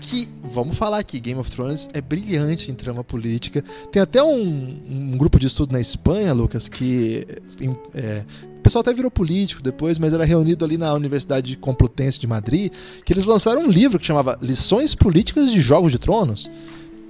[0.00, 3.62] Que, vamos falar aqui, Game of Thrones é brilhante em trama política.
[3.90, 7.26] Tem até um, um grupo de estudo na Espanha, Lucas, que
[7.94, 8.24] é,
[8.68, 12.70] pessoal até virou político depois, mas era reunido ali na Universidade de Complutense de Madrid,
[13.02, 16.50] que eles lançaram um livro que chamava Lições Políticas de Jogos de Tronos.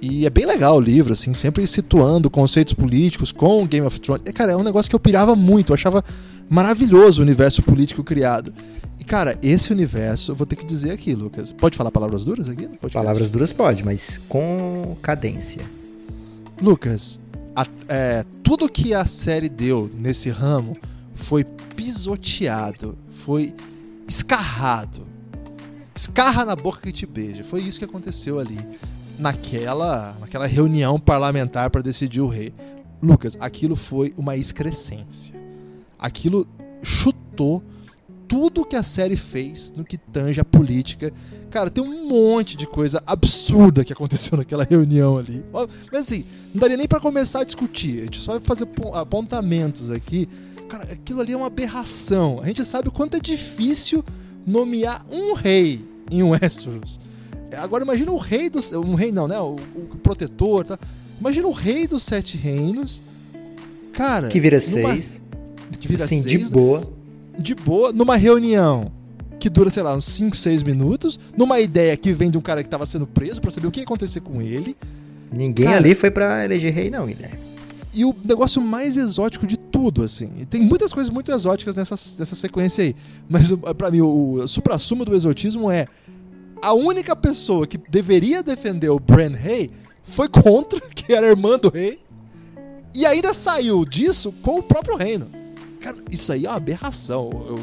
[0.01, 4.23] E é bem legal o livro, assim, sempre situando conceitos políticos com Game of Thrones.
[4.25, 6.01] E, cara, é um negócio que eu pirava muito, eu achava
[6.49, 8.53] maravilhoso o universo político criado.
[8.99, 11.51] E, cara, esse universo, eu vou ter que dizer aqui, Lucas.
[11.51, 12.67] Pode falar palavras duras aqui?
[12.67, 15.61] Pode palavras duras pode, mas com cadência.
[16.61, 17.19] Lucas,
[17.55, 20.77] a, é, tudo que a série deu nesse ramo
[21.13, 23.53] foi pisoteado, foi
[24.07, 25.07] escarrado.
[25.95, 27.43] Escarra na boca que te beija.
[27.43, 28.57] Foi isso que aconteceu ali
[29.17, 32.53] naquela, naquela reunião parlamentar para decidir o rei.
[33.01, 35.33] Lucas, aquilo foi uma excrescência.
[35.97, 36.47] Aquilo
[36.81, 37.63] chutou
[38.29, 41.11] tudo que a série fez no que tange a política.
[41.49, 45.43] Cara, tem um monte de coisa absurda que aconteceu naquela reunião ali.
[45.91, 46.23] Mas assim,
[46.53, 48.01] não daria nem para começar a discutir.
[48.01, 50.29] A gente só vai fazer apontamentos aqui.
[50.69, 52.39] Cara, aquilo ali é uma aberração.
[52.43, 54.05] A gente sabe o quanto é difícil
[54.45, 56.99] nomear um rei em Westeros.
[57.57, 58.71] Agora imagina o rei dos.
[58.73, 59.39] Um rei não, né?
[59.39, 60.77] O, o protetor, tá?
[61.19, 63.01] Imagina o rei dos sete reinos.
[63.91, 64.27] Cara.
[64.27, 65.19] Que vira numa, seis.
[65.79, 66.45] Que vira assim, seis.
[66.45, 66.98] De boa.
[67.39, 68.91] De boa, numa reunião
[69.39, 72.61] que dura, sei lá, uns 5, 6 minutos, numa ideia que vem de um cara
[72.61, 74.75] que estava sendo preso para saber o que ia acontecer com ele.
[75.31, 77.39] Ninguém cara, ali foi para eleger rei, não, Guilherme.
[77.93, 80.31] E o negócio mais exótico de tudo, assim.
[80.39, 82.95] E tem muitas coisas muito exóticas nessa, nessa sequência aí.
[83.27, 85.87] Mas para mim, o, o supra-sumo do exotismo é
[86.61, 89.71] a única pessoa que deveria defender o Bran Hay
[90.03, 91.99] foi contra, que era irmã do rei,
[92.93, 95.38] e ainda saiu disso com o próprio reino.
[95.79, 97.29] Cara, isso aí é uma aberração.
[97.47, 97.55] Eu,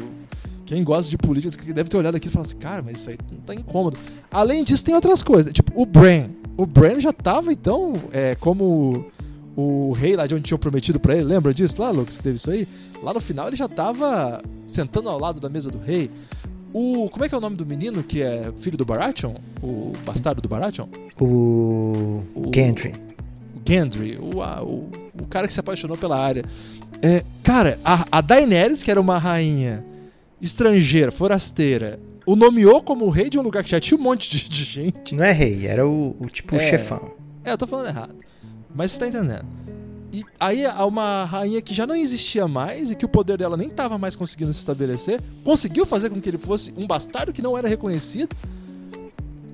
[0.65, 3.17] quem gosta de política deve ter olhado aqui e falado assim, cara, mas isso aí
[3.31, 3.97] não tá incômodo.
[4.29, 5.51] Além disso, tem outras coisas.
[5.51, 6.29] Tipo, o Bran.
[6.57, 9.05] O Bran já tava, então, é, como
[9.57, 11.23] o rei lá de onde tinham prometido para ele.
[11.23, 12.67] Lembra disso lá, Lucas, que teve isso aí?
[13.01, 16.11] Lá no final ele já tava sentando ao lado da mesa do rei.
[16.71, 19.33] O, como é que é o nome do menino que é filho do Baratheon?
[19.63, 20.87] O bastardo do Baratheon?
[21.19, 22.93] O, o Gendry.
[23.55, 24.89] O Gendry, o, a, o,
[25.19, 26.45] o cara que se apaixonou pela área.
[27.01, 29.85] É, cara, a, a Daenerys, que era uma rainha
[30.41, 34.49] estrangeira, forasteira, o nomeou como rei de um lugar que já tinha um monte de,
[34.49, 35.15] de gente.
[35.15, 37.11] Não é rei, era o, o tipo é, chefão.
[37.43, 38.15] É, eu tô falando errado.
[38.75, 39.45] Mas você tá entendendo.
[40.11, 43.57] E aí há uma rainha que já não existia mais e que o poder dela
[43.57, 47.41] nem estava mais conseguindo se estabelecer, conseguiu fazer com que ele fosse um bastardo que
[47.41, 48.35] não era reconhecido.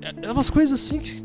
[0.00, 1.24] É, é umas coisas assim que.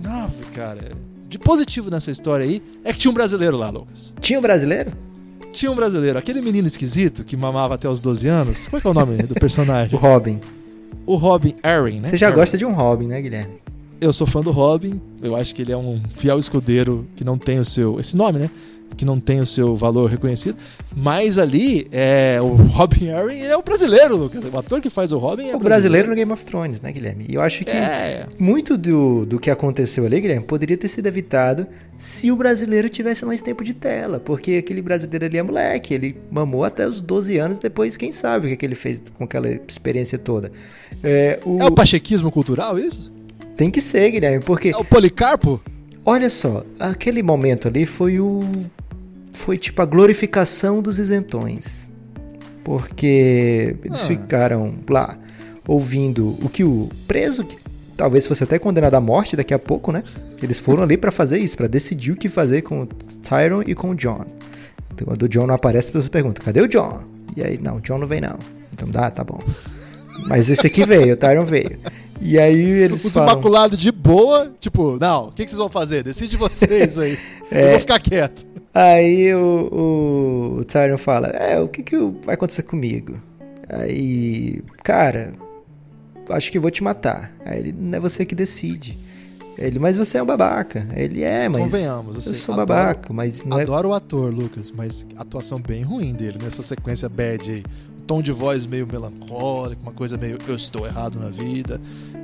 [0.00, 0.92] Nave, cara.
[1.28, 4.14] De positivo nessa história aí é que tinha um brasileiro lá, Lucas.
[4.20, 4.92] Tinha um brasileiro?
[5.52, 6.18] Tinha um brasileiro.
[6.18, 8.68] Aquele menino esquisito que mamava até os 12 anos.
[8.68, 9.94] Qual é, é o nome do personagem?
[9.96, 10.40] o Robin.
[11.06, 12.10] O Robin Arryn, né?
[12.10, 13.54] Você já gosta de um Robin, né, Guilherme?
[14.00, 17.38] Eu sou fã do Robin, eu acho que ele é um fiel escudeiro que não
[17.38, 17.98] tem o seu.
[17.98, 18.50] Esse nome, né?
[18.96, 20.56] Que não tem o seu valor reconhecido.
[20.94, 24.44] Mas ali, é, o Robin Harry é o brasileiro, Lucas.
[24.44, 25.64] O ator que faz o Robin é o brasileiro.
[25.64, 27.26] brasileiro no Game of Thrones, né, Guilherme?
[27.28, 28.26] E eu acho que é.
[28.38, 31.66] muito do, do que aconteceu ali, Guilherme, poderia ter sido evitado
[31.98, 34.18] se o brasileiro tivesse mais tempo de tela.
[34.18, 38.46] Porque aquele brasileiro ali é moleque, ele mamou até os 12 anos, depois quem sabe
[38.46, 40.50] o que, é que ele fez com aquela experiência toda.
[41.02, 43.12] É o, é o pachequismo cultural, isso?
[43.56, 44.68] Tem que ser, Guilherme, porque.
[44.68, 45.60] É o Policarpo?
[46.08, 48.38] Olha só, aquele momento ali foi o.
[49.32, 51.90] Foi tipo a glorificação dos isentões.
[52.62, 54.06] Porque eles ah.
[54.06, 55.18] ficaram lá
[55.66, 57.58] ouvindo o que o preso, que
[57.96, 60.04] talvez fosse até condenado à morte daqui a pouco, né?
[60.40, 63.74] Eles foram ali para fazer isso, para decidir o que fazer com o Tyron e
[63.74, 64.24] com o John.
[64.94, 67.00] Então, quando o John não aparece, as pessoas perguntam: cadê o John?
[67.36, 68.38] E aí, não, o John não vem não.
[68.72, 69.40] Então, dá, tá bom.
[70.28, 71.78] Mas esse aqui veio, o Tyron veio.
[72.20, 73.34] E aí eles Os falam...
[73.34, 76.02] Imaculado de boa, tipo, não, o que, que vocês vão fazer?
[76.02, 77.18] Decide vocês aí.
[77.50, 77.66] é...
[77.66, 78.44] Eu vou ficar quieto.
[78.72, 83.20] Aí o, o, o Tyrion fala, é, o que, que vai acontecer comigo?
[83.68, 85.32] Aí, cara,
[86.30, 87.32] acho que vou te matar.
[87.44, 88.98] Aí ele, não é você que decide.
[89.56, 90.86] Ele, mas você é um babaca.
[90.94, 91.62] Ele é, mas.
[91.62, 93.90] Convenhamos, assim, eu sou adoro, babaca, mas não Adoro é...
[93.92, 97.64] o ator, Lucas, mas atuação bem ruim dele nessa sequência bad aí
[98.06, 101.80] tom de voz meio melancólico, uma coisa meio eu estou errado na vida.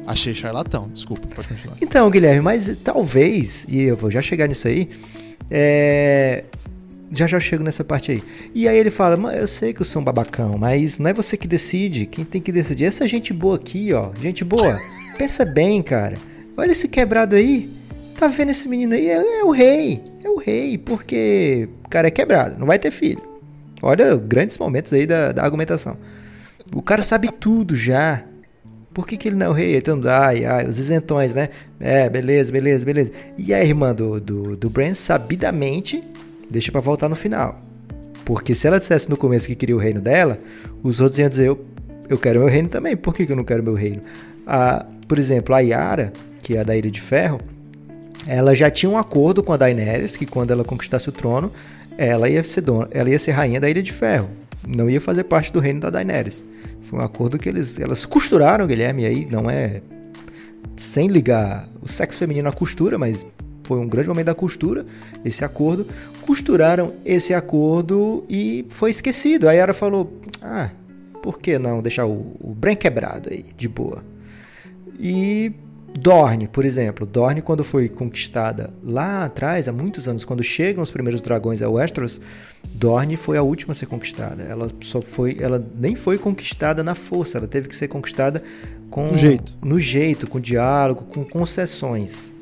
[0.07, 1.77] Achei charlatão, desculpa, pode continuar.
[1.81, 4.89] Então, Guilherme, mas talvez, e eu vou já chegar nisso aí,
[5.51, 6.45] é...
[7.11, 8.23] já já chego nessa parte aí.
[8.55, 11.37] E aí ele fala, eu sei que eu sou um babacão, mas não é você
[11.37, 14.79] que decide, quem tem que decidir é essa gente boa aqui, ó, gente boa.
[15.19, 16.17] Pensa bem, cara.
[16.57, 17.71] Olha esse quebrado aí,
[18.19, 19.09] tá vendo esse menino aí?
[19.09, 22.91] É, é o rei, é o rei, porque o cara é quebrado, não vai ter
[22.91, 23.32] filho.
[23.83, 25.97] Olha grandes momentos aí da, da argumentação.
[26.73, 28.23] O cara sabe tudo já.
[28.95, 29.77] Por que, que ele não é o rei?
[29.77, 31.49] Então, ai, ai, os isentões, né?
[31.81, 33.11] É, beleza, beleza, beleza.
[33.37, 36.03] E a irmã do, do, do Bran, sabidamente,
[36.49, 37.61] deixa para voltar no final.
[38.25, 40.39] Porque se ela dissesse no começo que queria o reino dela,
[40.83, 41.65] os outros iam dizer, eu,
[42.09, 44.03] eu quero meu reino também, por que, que eu não quero meu reino?
[45.09, 46.13] Por exemplo, a Yara,
[46.43, 47.41] que é da Ilha de Ferro,
[48.27, 51.51] ela já tinha um acordo com a Daenerys, que quando ela conquistasse o trono,
[51.97, 54.29] ela ia ser, dona, ela ia ser rainha da Ilha de Ferro.
[54.67, 56.45] Não ia fazer parte do reino da Daenerys.
[56.83, 59.83] Foi um acordo que eles, elas costuraram, Guilherme, aí não é
[60.77, 63.25] sem ligar o sexo feminino à costura, mas
[63.65, 64.85] foi um grande momento da costura,
[65.25, 65.87] esse acordo.
[66.23, 69.49] Costuraram esse acordo e foi esquecido.
[69.49, 70.71] Aí ela falou: Ah,
[71.23, 74.05] por que não deixar o, o Bran quebrado aí, de boa?
[74.99, 75.53] E
[75.99, 77.07] Dorne, por exemplo.
[77.07, 81.69] Dorne, quando foi conquistada lá atrás, há muitos anos, quando chegam os primeiros dragões a
[81.69, 82.21] Westeros,
[82.75, 84.43] Dorne foi a última a ser conquistada.
[84.43, 88.43] Ela só foi, ela nem foi conquistada na força, ela teve que ser conquistada
[88.91, 92.35] com no jeito, no jeito, com diálogo, com concessões.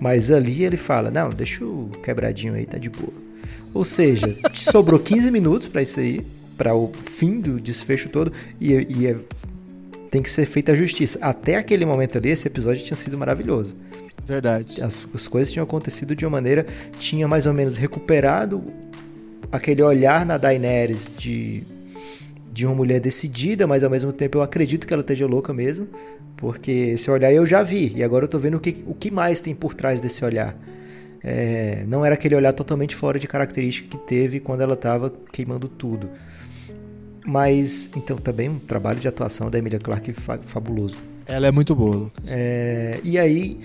[0.00, 3.12] Mas ali ele fala: "Não, deixa o quebradinho aí, tá de boa".
[3.74, 6.24] Ou seja, sobrou 15 minutos para isso aí,
[6.56, 9.16] para o fim do desfecho todo e, e é
[10.12, 11.18] tem que ser feita a justiça.
[11.22, 13.74] Até aquele momento ali, esse episódio tinha sido maravilhoso.
[14.26, 14.82] Verdade.
[14.82, 16.66] As, as coisas tinham acontecido de uma maneira,
[16.98, 18.62] tinha mais ou menos recuperado
[19.50, 21.64] aquele olhar na Daenerys de,
[22.52, 25.88] de uma mulher decidida, mas ao mesmo tempo eu acredito que ela esteja louca mesmo,
[26.36, 29.10] porque esse olhar eu já vi, e agora eu tô vendo o que, o que
[29.10, 30.54] mais tem por trás desse olhar.
[31.24, 35.68] É, não era aquele olhar totalmente fora de característica que teve quando ela estava queimando
[35.68, 36.10] tudo.
[37.24, 40.96] Mas, então, também um trabalho de atuação da Emilia Clarke fabuloso.
[41.26, 42.10] Ela é muito boa.
[42.26, 43.58] É, e aí,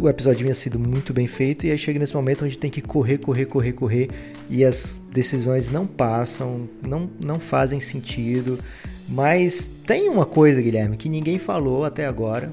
[0.00, 2.80] o episódio vinha sido muito bem feito, e aí chega nesse momento onde tem que
[2.80, 4.10] correr, correr, correr, correr,
[4.48, 8.58] e as decisões não passam, não, não fazem sentido.
[9.06, 12.50] Mas tem uma coisa, Guilherme, que ninguém falou até agora.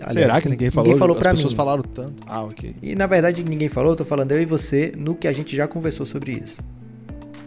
[0.00, 0.88] Aliás, Será que ninguém, falou?
[0.88, 1.56] Ninguém falou pra As pessoas mim.
[1.56, 2.22] falaram tanto.
[2.26, 2.74] Ah, ok.
[2.82, 5.54] E na verdade ninguém falou, eu tô falando eu e você no que a gente
[5.56, 6.60] já conversou sobre isso.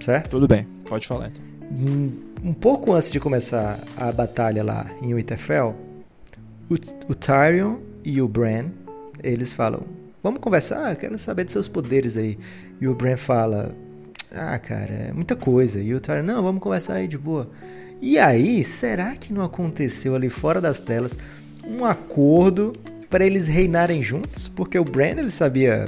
[0.03, 0.29] Certo?
[0.29, 1.43] Tudo bem, pode falar então.
[1.69, 5.75] Um pouco antes de começar a batalha lá em Winterfell,
[6.69, 6.73] o,
[7.11, 8.67] o Tyrion e o Bran,
[9.23, 9.81] eles falam,
[10.23, 12.37] vamos conversar, quero saber dos seus poderes aí.
[12.79, 13.75] E o Bran fala,
[14.31, 15.81] ah, cara, é muita coisa.
[15.81, 17.49] E o Tyrion, não, vamos conversar aí de boa.
[18.01, 21.17] E aí, será que não aconteceu ali fora das telas
[21.65, 22.73] um acordo
[23.09, 24.47] para eles reinarem juntos?
[24.47, 25.85] Porque o Bran, ele sabia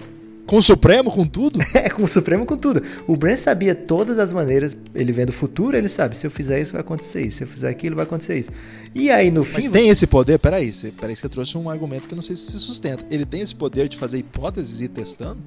[0.50, 1.60] com o Supremo, com tudo?
[1.76, 2.82] É, com o Supremo, com tudo.
[3.08, 6.60] O Bran sabia todas as maneiras, ele vendo o futuro, ele sabe, se eu fizer
[6.60, 8.50] isso vai acontecer isso, se eu fizer aquilo vai acontecer isso.
[8.96, 9.54] E aí no fim...
[9.54, 10.40] Mas tem esse poder?
[10.40, 13.06] Peraí, peraí, você trouxe um argumento que eu não sei se se sustenta.
[13.12, 15.38] Ele tem esse poder de fazer hipóteses e ir testando?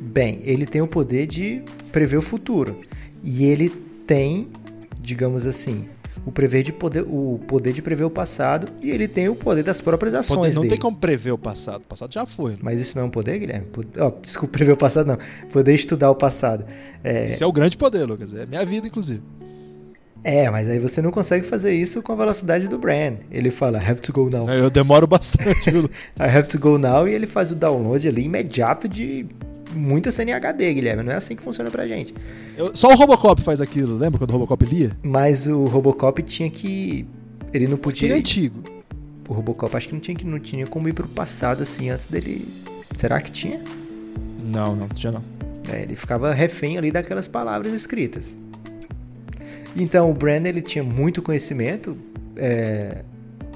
[0.00, 1.62] Bem, ele tem o poder de
[1.92, 2.80] prever o futuro.
[3.22, 3.68] E ele
[4.04, 4.48] tem,
[5.00, 5.88] digamos assim,
[6.26, 9.62] o, prever de poder, o poder de prever o passado e ele tem o poder
[9.62, 10.70] das próprias ações Poder- não dele.
[10.72, 11.78] tem como prever o passado.
[11.82, 12.52] O passado já foi.
[12.52, 12.58] né?
[12.62, 13.66] Mas isso não é um poder, Guilherme?
[13.66, 15.18] Pod- ó, desculpa, prever o passado não.
[15.52, 16.64] Poder estudar o passado.
[17.02, 18.32] É, Esse é o grande poder, Lucas.
[18.34, 19.22] É minha vida, inclusive.
[20.24, 23.14] é, mas aí você não consegue fazer isso com a velocidade do Bran.
[23.30, 24.48] Ele fala, have to go now.
[24.50, 25.70] Eu demoro bastante?
[26.18, 29.26] I have to go now e ele faz o download ali imediato de
[29.78, 31.02] muita cena em HD, Guilherme.
[31.02, 32.14] Não é assim que funciona pra gente.
[32.56, 34.96] Eu- só o Robocop faz aquilo, lembra quando o Robocop lia?
[35.02, 37.06] Mas o Robocop tinha que.
[37.52, 38.12] Ele não Ele podia.
[38.14, 38.62] é antigo.
[39.28, 42.06] O Robocop acho que não tinha, que não tinha como ir pro passado assim antes
[42.06, 42.46] dele.
[42.96, 43.62] Será que tinha?
[44.42, 45.22] Não, não, já não.
[45.70, 48.38] É, ele ficava refém ali daquelas palavras escritas.
[49.76, 51.96] Então o Bran ele tinha muito conhecimento,
[52.36, 53.02] é,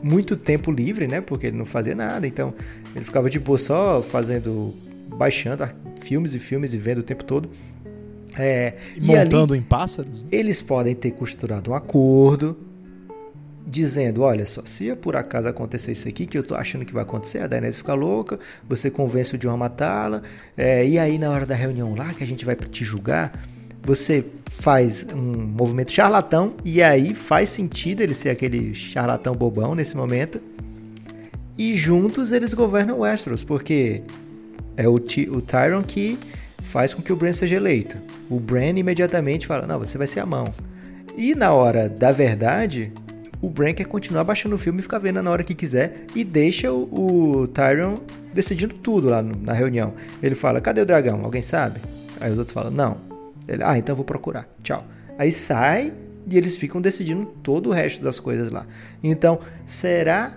[0.02, 1.20] muito tempo livre, né?
[1.20, 2.26] Porque ele não fazia nada.
[2.26, 2.52] Então
[2.94, 4.74] ele ficava de boa só fazendo,
[5.16, 5.68] baixando
[6.00, 7.50] filmes e filmes e vendo o tempo todo.
[8.38, 10.22] É, E e ali montando em pássaros?
[10.22, 10.28] né?
[10.32, 12.56] eles podem ter costurado um acordo
[13.66, 17.02] dizendo, olha só, se por acaso acontecer isso aqui que eu tô achando que vai
[17.02, 18.38] acontecer, a Daenerys fica louca,
[18.68, 20.22] você convence o John a matá-la,
[20.56, 23.40] é, e aí na hora da reunião lá que a gente vai te julgar,
[23.82, 29.96] você faz um movimento charlatão e aí faz sentido ele ser aquele charlatão bobão nesse
[29.96, 30.40] momento.
[31.58, 34.02] E juntos eles governam Westeros, porque
[34.82, 36.18] é o, o Tyron que
[36.62, 37.96] faz com que o Bran seja eleito.
[38.30, 40.44] O Bran imediatamente fala: Não, você vai ser a mão.
[41.16, 42.92] E na hora da verdade,
[43.40, 46.24] o Bran quer continuar baixando o filme e ficar vendo na hora que quiser e
[46.24, 47.98] deixa o, o Tyron
[48.32, 49.92] decidindo tudo lá no- na reunião.
[50.22, 51.22] Ele fala: Cadê o dragão?
[51.24, 51.80] Alguém sabe?
[52.20, 52.96] Aí os outros falam: Não.
[53.46, 54.48] Ele: Ah, então eu vou procurar.
[54.62, 54.84] Tchau.
[55.18, 55.92] Aí sai
[56.26, 58.64] e eles ficam decidindo todo o resto das coisas lá.
[59.02, 60.36] Então, será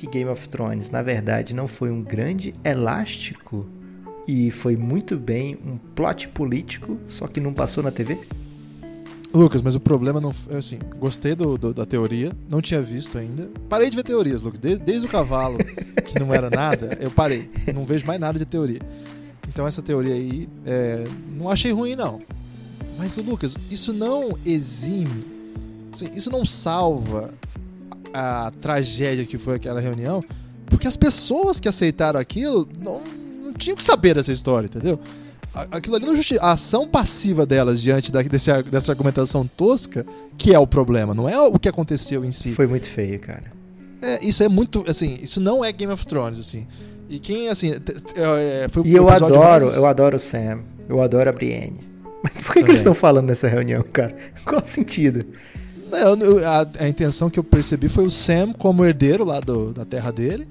[0.00, 3.66] que Game of Thrones, na verdade, não foi um grande elástico
[4.26, 8.18] e foi muito bem um plot político, só que não passou na TV?
[9.32, 10.30] Lucas, mas o problema não.
[10.32, 13.48] f- Assim, gostei do, do- da teoria, não tinha visto ainda.
[13.68, 14.58] Parei de ver teorias, Lucas.
[14.58, 15.58] Desde, desde o cavalo,
[16.06, 17.48] que não era nada, eu parei.
[17.72, 18.80] Não vejo mais nada de teoria.
[19.48, 22.20] Então essa teoria aí, é, não achei ruim, não.
[22.98, 25.24] Mas, Lucas, isso não exime,
[25.92, 27.30] assim, isso não salva
[28.12, 30.22] a, tragédia que foi aquela reunião,
[30.66, 33.00] porque as pessoas que aceitaram aquilo não,
[33.44, 34.98] não tinham que saber dessa história, entendeu?
[35.72, 40.06] Aquilo ali não justi a ação passiva delas diante da- desse dessa argumentação tosca
[40.38, 42.52] que é o problema, não é o que aconteceu em si.
[42.52, 43.44] Foi muito feio, cara.
[44.00, 46.66] É, isso é muito, assim, isso não é Game of Thrones, assim.
[47.08, 47.72] E quem, assim,
[48.14, 50.60] é, foi o E eu adoro, mais- eu adoro o Sam.
[50.88, 51.80] Eu adoro a Brienne.
[52.22, 54.14] Mas por que, que eles estão falando nessa reunião, cara?
[54.44, 55.26] Qual o sentido?
[55.90, 59.72] Não, eu- a, a intenção que eu percebi foi o Sam como herdeiro lá do-
[59.72, 60.46] da terra dele.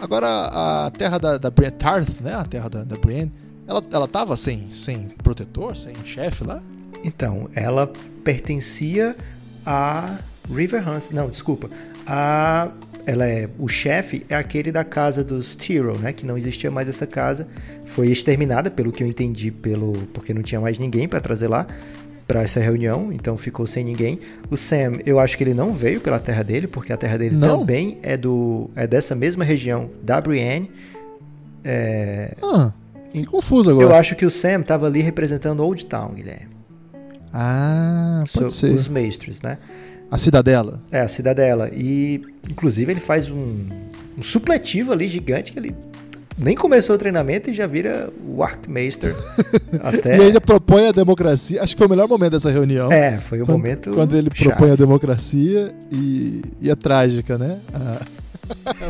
[0.00, 2.34] Agora, a, a terra da, da Brienne, Tarth, né?
[2.34, 3.30] A terra da, da Brienne,
[3.66, 6.62] ela, ela tava sem, sem protetor, sem chefe lá?
[7.04, 7.90] Então, ela
[8.24, 9.16] pertencia
[9.64, 10.18] a
[10.52, 11.10] River Hans.
[11.10, 11.68] Não, desculpa.
[12.06, 12.70] A
[13.06, 16.12] ela é o chefe é aquele da casa dos Tyrell, né?
[16.12, 17.48] Que não existia mais essa casa,
[17.86, 21.66] foi exterminada pelo que eu entendi, pelo porque não tinha mais ninguém para trazer lá
[22.30, 24.20] para essa reunião, então ficou sem ninguém.
[24.48, 27.34] O Sam, eu acho que ele não veio pela terra dele, porque a terra dele
[27.34, 27.58] Não?
[27.58, 30.70] também é do é dessa mesma região da Brienne.
[31.64, 32.72] É, Ah,
[33.06, 33.86] fiquei confuso agora.
[33.86, 36.50] eu acho que o Sam tava ali representando Old Town, Guilherme.
[37.32, 38.72] Ah, pode So- ser.
[38.74, 39.58] Os Maestros, né?
[40.08, 40.80] A cidadela.
[40.92, 41.68] É, a cidadela.
[41.72, 43.66] E, inclusive, ele faz um,
[44.16, 45.74] um supletivo ali gigante que ele
[46.40, 49.14] nem começou o treinamento e já vira o Archmeister.
[49.82, 50.16] até...
[50.16, 51.62] E ainda propõe a democracia.
[51.62, 52.90] Acho que foi o melhor momento dessa reunião.
[52.90, 53.90] É, foi o quando, momento.
[53.90, 54.50] Quando ele chave.
[54.50, 57.58] propõe a democracia e, e é trágica, né?
[57.74, 58.00] Ah,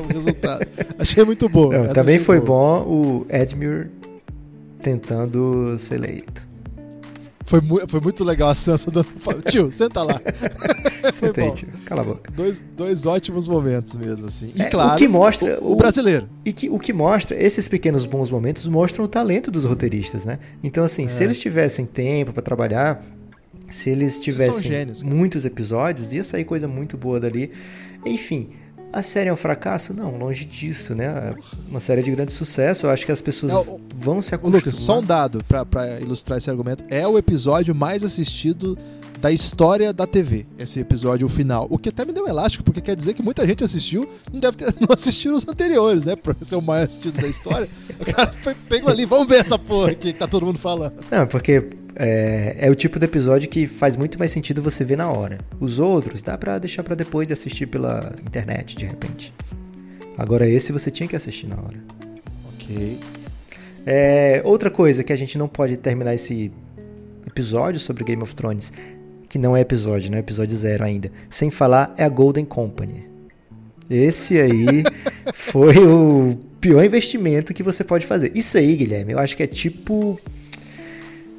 [0.09, 0.66] o resultado.
[0.98, 1.72] Achei muito bom.
[1.72, 2.80] Não, também foi boa.
[2.80, 3.88] bom o Edmure
[4.82, 6.49] tentando ser eleito.
[7.51, 9.09] Foi, mu- foi muito legal a Sansa dando.
[9.51, 10.20] Tio, senta lá.
[11.12, 11.66] Senta aí, tio.
[11.84, 12.30] Cala a boca.
[12.32, 14.53] Dois, dois ótimos momentos mesmo, assim.
[14.55, 16.28] E É, claro, o que mostra o, o brasileiro.
[16.44, 20.38] E que, o que mostra, esses pequenos bons momentos mostram o talento dos roteiristas, né?
[20.62, 21.26] Então, assim, se É.
[21.26, 23.03] eles tivessem tempo pra trabalhar,
[23.68, 25.12] se eles tivessem gênios, cara.
[25.12, 27.51] muitos episódios, ia sair coisa muito boa dali.
[28.07, 28.51] Enfim,
[28.93, 29.93] a série é um fracasso?
[29.95, 31.05] Não, longe disso, né?
[31.07, 31.34] É
[31.68, 34.59] Uma série de grande sucesso, eu acho que as pessoas É, o- vão se acostumar.
[34.61, 36.84] Lucas, só um dado pra, pra ilustrar esse argumento.
[36.88, 38.76] É o episódio mais assistido
[39.20, 41.66] da história da TV, esse episódio, o final.
[41.68, 44.41] O que até me deu um elástico, porque quer dizer que muita gente assistiu, não
[44.41, 46.16] deve ter não assistiu os anteriores, né?
[46.16, 47.68] Pra ser o mais assistido da história.
[48.01, 50.95] o cara foi pego ali, vamos ver essa porra aqui que tá todo mundo falando.
[51.11, 51.68] Não, porque
[52.03, 55.38] é, é o tipo de episódio que faz muito mais sentido você ver na hora.
[55.61, 59.30] Os outros dá pra deixar pra depois de assistir pela internet, de repente.
[60.16, 61.76] Agora esse você tinha que assistir na hora.
[62.55, 62.98] Ok.
[63.84, 66.51] É, outra coisa que a gente não pode terminar esse
[67.26, 68.72] episódio sobre Game of Thrones,
[69.28, 70.20] que não é episódio, né?
[70.20, 73.11] Episódio zero ainda, sem falar é a Golden Company.
[73.90, 74.84] Esse aí
[75.34, 78.32] foi o pior investimento que você pode fazer.
[78.34, 80.18] Isso aí, Guilherme, eu acho que é tipo.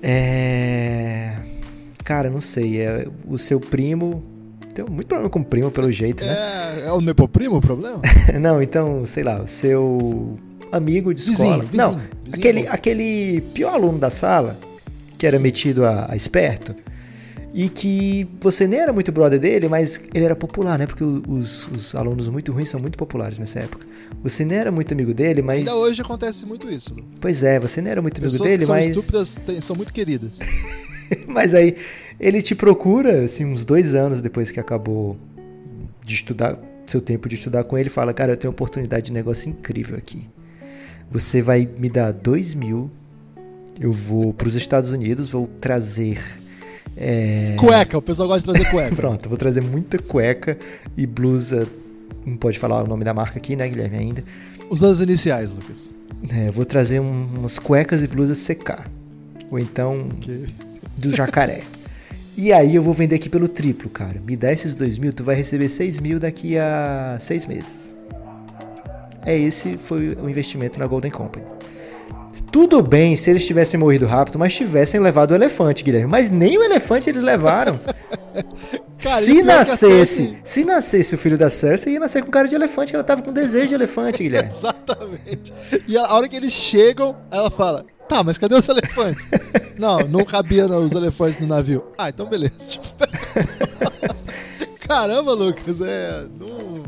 [0.01, 1.33] É.
[2.03, 2.81] Cara, não sei.
[2.81, 4.23] É o seu primo.
[4.73, 6.31] Tem muito problema com primo, pelo jeito, né?
[6.83, 8.01] É, é o Nepoprimo o problema?
[8.39, 10.39] Não, então, sei lá, o seu
[10.71, 11.63] amigo de Vizinho, escola.
[11.63, 12.69] vizinho, Não, vizinho aquele, é bom.
[12.71, 14.57] aquele pior aluno da sala,
[15.17, 16.73] que era metido a, a esperto,
[17.53, 20.87] e que você nem era muito brother dele, mas ele era popular, né?
[20.87, 23.85] Porque os, os alunos muito ruins são muito populares nessa época.
[24.23, 25.59] Você nem era muito amigo dele, mas.
[25.59, 26.93] Ainda hoje acontece muito isso.
[26.93, 27.03] Lu.
[27.19, 28.87] Pois é, você nem era muito amigo Pessoas dele, que são mas.
[28.87, 30.31] estúpidas têm- são muito queridas.
[31.27, 31.75] Mas aí
[32.17, 35.17] ele te procura, assim, uns dois anos depois que acabou
[36.05, 39.11] de estudar, seu tempo de estudar com ele, fala, cara, eu tenho uma oportunidade de
[39.11, 40.29] negócio incrível aqui.
[41.11, 42.89] Você vai me dar dois mil,
[43.77, 46.17] eu vou para os Estados Unidos, vou trazer...
[46.97, 48.95] é, Cueca, o pessoal gosta de trazer cueca.
[48.97, 50.57] Pronto, vou trazer muita cueca
[50.97, 51.67] e blusa,
[52.25, 54.23] não pode falar o nome da marca aqui, né, Guilherme, ainda.
[54.69, 55.89] Usando as iniciais, Lucas.
[56.29, 58.85] É, vou trazer um- umas cuecas e blusas CK,
[59.49, 60.45] ou então Ok.
[60.97, 61.61] do jacaré.
[62.37, 64.21] E aí eu vou vender aqui pelo triplo, cara.
[64.25, 67.93] Me dá esses dois mil, tu vai receber seis mil daqui a seis meses.
[69.25, 71.45] É esse foi o investimento na Golden Company.
[72.51, 76.09] Tudo bem se eles tivessem morrido rápido, mas tivessem levado o elefante, Guilherme.
[76.09, 77.79] Mas nem o elefante eles levaram.
[79.01, 82.91] Cara, se nascesse, se nascesse o filho da Cersei, ia nascer com cara de elefante,
[82.91, 84.49] que ela tava com desejo de elefante, Guilherme.
[84.53, 85.51] Exatamente.
[85.87, 89.25] E a hora que eles chegam, ela fala: Tá, mas cadê os elefantes?
[89.79, 91.83] não, não cabia não, os elefantes no navio.
[91.97, 92.53] Ah, então beleza.
[92.59, 92.87] Tipo,
[94.87, 96.25] Caramba, Lucas, é.
[96.39, 96.83] Não...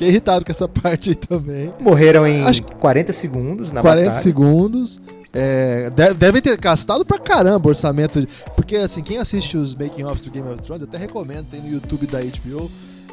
[0.00, 1.70] Fiquei irritado com essa parte aí também.
[1.78, 4.22] Morreram em Acho- 40 segundos na 40 batalha.
[4.22, 4.98] segundos.
[5.32, 8.22] É, de- devem ter gastado pra caramba o orçamento.
[8.22, 11.60] de- porque, assim, quem assiste os making of do Game of Thrones, até recomendo, tem
[11.60, 12.70] no YouTube da HBO.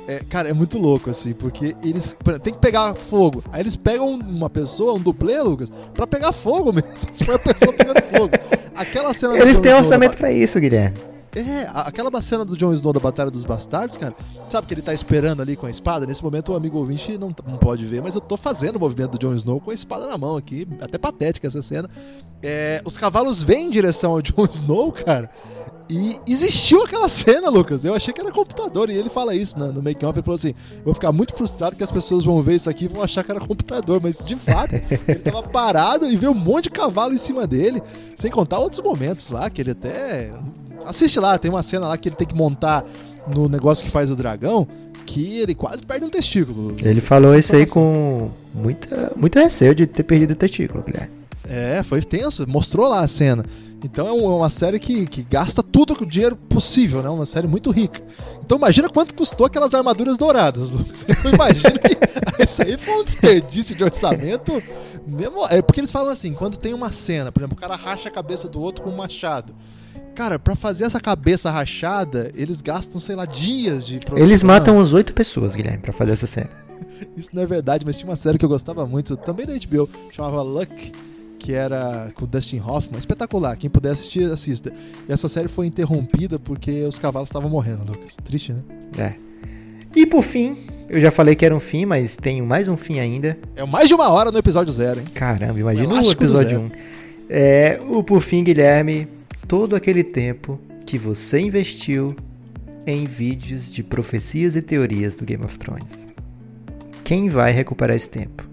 [0.08, 3.44] É, cara, é muito louco, assim, porque eles tem que pegar fogo.
[3.52, 6.88] Aí eles pegam uma pessoa, um dublê, Lucas, pra pegar fogo mesmo.
[7.10, 8.30] Eles põem a pessoa pegando fogo.
[8.74, 10.96] Aquela cena Eles têm orçamento pra isso, Guilherme.
[11.36, 14.16] É, aquela cena do Jon Snow da Batalha dos Bastardos, cara.
[14.50, 16.06] Sabe que ele tá esperando ali com a espada?
[16.06, 19.12] Nesse momento o amigo ouvinte não, não pode ver, mas eu tô fazendo o movimento
[19.12, 20.68] do Jon Snow com a espada na mão aqui.
[20.82, 21.90] Até patética essa cena.
[22.42, 25.30] É, os cavalos vêm em direção ao Jon Snow, cara.
[25.90, 27.86] E existiu aquela cena, Lucas.
[27.86, 28.90] Eu achei que era computador.
[28.90, 30.18] E ele fala isso no, no make-off.
[30.18, 32.86] Ele falou assim: Eu vou ficar muito frustrado que as pessoas vão ver isso aqui
[32.86, 34.02] e vão achar que era computador.
[34.02, 34.74] Mas de fato,
[35.08, 37.82] ele tava parado e veio um monte de cavalo em cima dele.
[38.16, 40.34] Sem contar outros momentos lá que ele até.
[40.86, 42.84] Assiste lá, tem uma cena lá que ele tem que montar
[43.34, 44.68] no negócio que faz o dragão.
[45.06, 46.76] Que ele quase perde um testículo.
[46.84, 51.12] Ele falou isso aí com muita, muito receio de ter perdido o testículo, Guilherme.
[51.48, 53.46] É, foi tenso, mostrou lá a cena.
[53.84, 57.10] Então é é uma série que, que gasta tudo o dinheiro possível, né?
[57.10, 58.02] Uma série muito rica.
[58.44, 61.06] Então imagina quanto custou aquelas armaduras douradas, Lucas.
[61.24, 61.98] Eu imagino que
[62.44, 64.62] isso aí foi um desperdício de orçamento.
[65.06, 68.10] Mesmo, é porque eles falam assim, quando tem uma cena, por exemplo, o cara racha
[68.10, 69.56] a cabeça do outro com um machado.
[70.18, 74.26] Cara, pra fazer essa cabeça rachada, eles gastam, sei lá, dias de produção.
[74.26, 76.50] Eles matam uns oito pessoas, Guilherme, pra fazer essa cena.
[77.16, 79.88] Isso não é verdade, mas tinha uma série que eu gostava muito, também da HBO,
[80.10, 80.92] chamava Luck,
[81.38, 83.56] que era com o Dustin Hoffman, espetacular.
[83.58, 84.74] Quem puder assistir, assista.
[85.08, 88.18] E essa série foi interrompida porque os cavalos estavam morrendo, Lucas.
[88.26, 88.64] Triste, né?
[88.98, 89.14] É.
[89.96, 90.58] E por fim,
[90.90, 93.38] eu já falei que era um fim, mas tenho mais um fim ainda.
[93.56, 95.06] É mais de uma hora no episódio zero, hein?
[95.14, 96.62] Caramba, imagina o episódio zero.
[96.64, 96.72] 1.
[97.30, 99.08] É, o por fim, Guilherme,
[99.48, 102.16] todo aquele tempo que você investiu
[102.86, 106.08] em vídeos de profecias e teorias do Game of Thrones.
[107.04, 108.48] Quem vai recuperar esse tempo?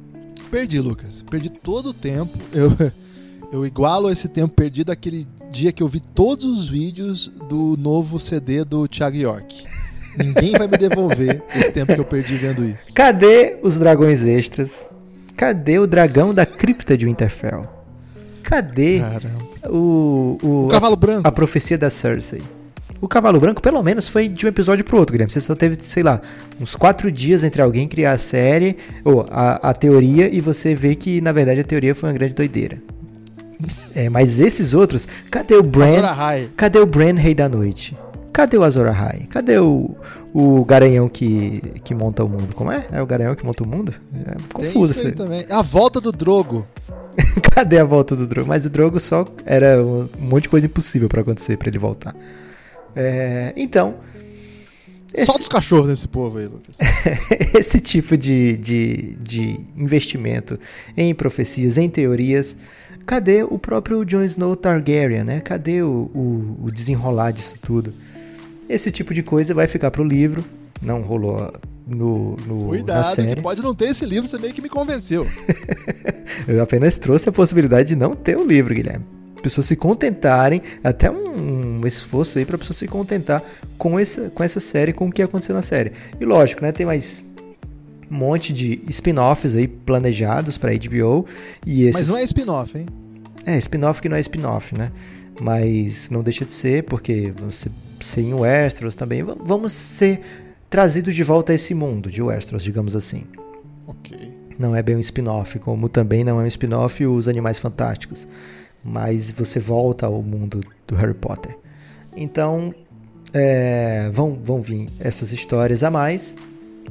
[0.50, 1.22] Perdi, Lucas.
[1.22, 2.36] Perdi todo o tempo.
[2.52, 2.72] Eu,
[3.52, 8.18] eu igualo esse tempo perdido aquele dia que eu vi todos os vídeos do novo
[8.18, 9.64] CD do Thiago York.
[10.16, 12.92] Ninguém vai me devolver esse tempo que eu perdi vendo isso.
[12.92, 14.88] Cadê os dragões extras?
[15.36, 17.68] Cadê o dragão da cripta de Winterfell?
[18.44, 19.00] Cadê
[19.68, 21.26] o, o, O cavalo branco.
[21.26, 22.42] a profecia da Cersei?
[23.00, 25.30] O Cavalo Branco, pelo menos, foi de um episódio pro outro, Guilherme.
[25.30, 26.20] Você só teve, sei lá,
[26.58, 30.94] uns quatro dias entre alguém criar a série, ou a, a teoria, e você vê
[30.94, 32.78] que, na verdade, a teoria foi uma grande doideira.
[33.94, 35.86] É, mas esses outros, cadê o Bran?
[36.56, 37.96] Cadê o Bran, Rei da Noite?
[38.32, 39.26] Cadê o Azor Ahai?
[39.28, 39.94] Cadê o,
[40.34, 42.56] o garanhão que, que monta o mundo?
[42.56, 42.84] Como é?
[42.90, 43.94] É o garanhão que monta o mundo?
[44.12, 45.26] É Tem confuso isso aí isso aí.
[45.26, 45.46] também.
[45.48, 46.66] A volta do Drogo.
[47.52, 48.48] Cadê a volta do Drogo?
[48.48, 52.16] Mas o Drogo só era um monte de coisa impossível pra acontecer pra ele voltar.
[52.96, 53.94] É, então,
[55.14, 56.76] esse, Solta os cachorros nesse povo aí, Lucas.
[57.54, 60.58] esse tipo de, de, de investimento
[60.96, 62.56] em profecias, em teorias,
[63.06, 65.40] cadê o próprio Jon Snow Targaryen, né?
[65.40, 67.94] Cadê o, o, o desenrolar disso tudo?
[68.68, 70.44] Esse tipo de coisa vai ficar pro livro,
[70.80, 71.52] não rolou
[71.86, 73.36] no, no, na Cuidado, série.
[73.36, 75.26] que pode não ter esse livro, você meio que me convenceu.
[76.48, 79.04] Eu apenas trouxe a possibilidade de não ter o livro, Guilherme.
[79.42, 83.42] Pessoas se contentarem, até um, um esforço aí para pessoas se contentar
[83.76, 85.92] com essa, com essa série, com o que aconteceu na série.
[86.18, 86.72] E lógico, né?
[86.72, 87.26] Tem mais
[88.10, 91.26] um monte de spin-offs aí planejados para HBO
[91.66, 92.86] e esses Mas não é spin-off, hein?
[93.44, 94.90] é, spin-off que não é spin-off, né?
[95.40, 97.68] Mas não deixa de ser, porque você
[98.00, 99.22] ser em Westeros também.
[99.22, 100.20] Vamos ser
[100.68, 103.24] trazidos de volta a esse mundo de Westeros, digamos assim.
[103.86, 104.32] Ok.
[104.58, 108.26] Não é bem um spin-off, como também não é um spin-off os Animais Fantásticos.
[108.82, 111.56] Mas você volta ao mundo do Harry Potter.
[112.16, 112.74] Então,
[113.32, 116.36] é, vão, vão vir essas histórias a mais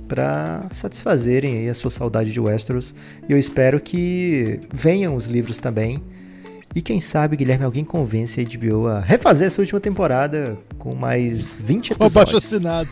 [0.08, 2.94] para satisfazerem a sua saudade de Westeros.
[3.28, 6.04] E eu espero que venham os livros também.
[6.76, 11.56] E quem sabe, Guilherme, alguém convence a HBO a refazer essa última temporada com mais
[11.58, 12.46] 20 Com abaixo episódios.
[12.54, 12.90] assinado.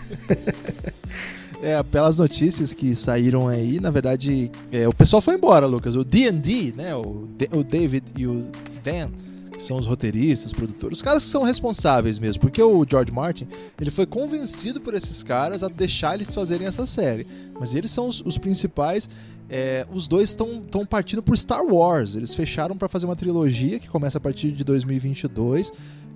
[1.62, 5.96] é, pelas notícias que saíram aí, na verdade, é, o pessoal foi embora, Lucas.
[5.96, 8.48] O D&D, né, o, D- o David e o
[8.84, 9.10] Dan,
[9.52, 13.48] que são os roteiristas, produtores, os caras que são responsáveis mesmo, porque o George Martin,
[13.80, 17.28] ele foi convencido por esses caras a deixar eles fazerem essa série.
[17.60, 19.08] Mas eles são os, os principais.
[19.52, 22.16] É, os dois estão partindo por Star Wars.
[22.16, 25.72] Eles fecharam para fazer uma trilogia que começa a partir de 2022.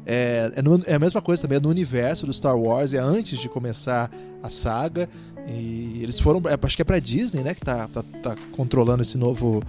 [0.06, 3.00] É, é, no- é a mesma coisa também, é no universo do Star Wars, é
[3.00, 4.10] antes de começar
[4.42, 5.10] a saga.
[5.48, 9.02] E eles foram, é, acho que é pra Disney, né, que tá, tá, tá controlando
[9.02, 9.62] esse novo,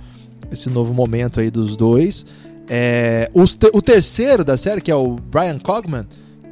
[0.50, 2.24] esse novo momento aí dos dois.
[2.68, 6.06] É, os te- o terceiro da série, que é o Brian Cogman,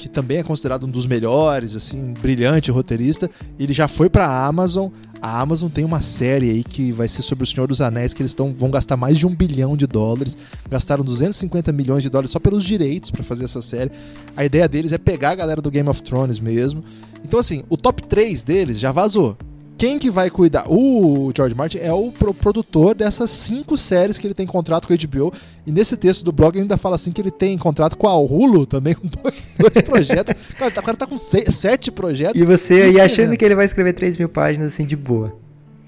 [0.04, 4.90] que também é considerado um dos melhores, assim, brilhante roteirista, ele já foi pra Amazon.
[5.18, 8.20] A Amazon tem uma série aí que vai ser sobre o Senhor dos Anéis, que
[8.20, 10.36] eles tão, vão gastar mais de um bilhão de dólares.
[10.68, 13.90] Gastaram 250 milhões de dólares só pelos direitos pra fazer essa série.
[14.36, 16.84] A ideia deles é pegar a galera do Game of Thrones mesmo.
[17.24, 19.38] Então, assim, o top 3 deles já vazou.
[19.76, 20.66] Quem que vai cuidar?
[20.68, 24.94] O George Martin é o pro- produtor dessas cinco séries que ele tem contrato com
[24.94, 25.32] a HBO.
[25.66, 28.16] E nesse texto do blog ele ainda fala assim que ele tem contrato com a
[28.16, 30.34] Hulu também, com dois, dois projetos.
[30.58, 32.40] Cara, o cara tá com se- sete projetos.
[32.40, 35.34] E você aí achando que ele vai escrever 3 mil páginas assim de boa.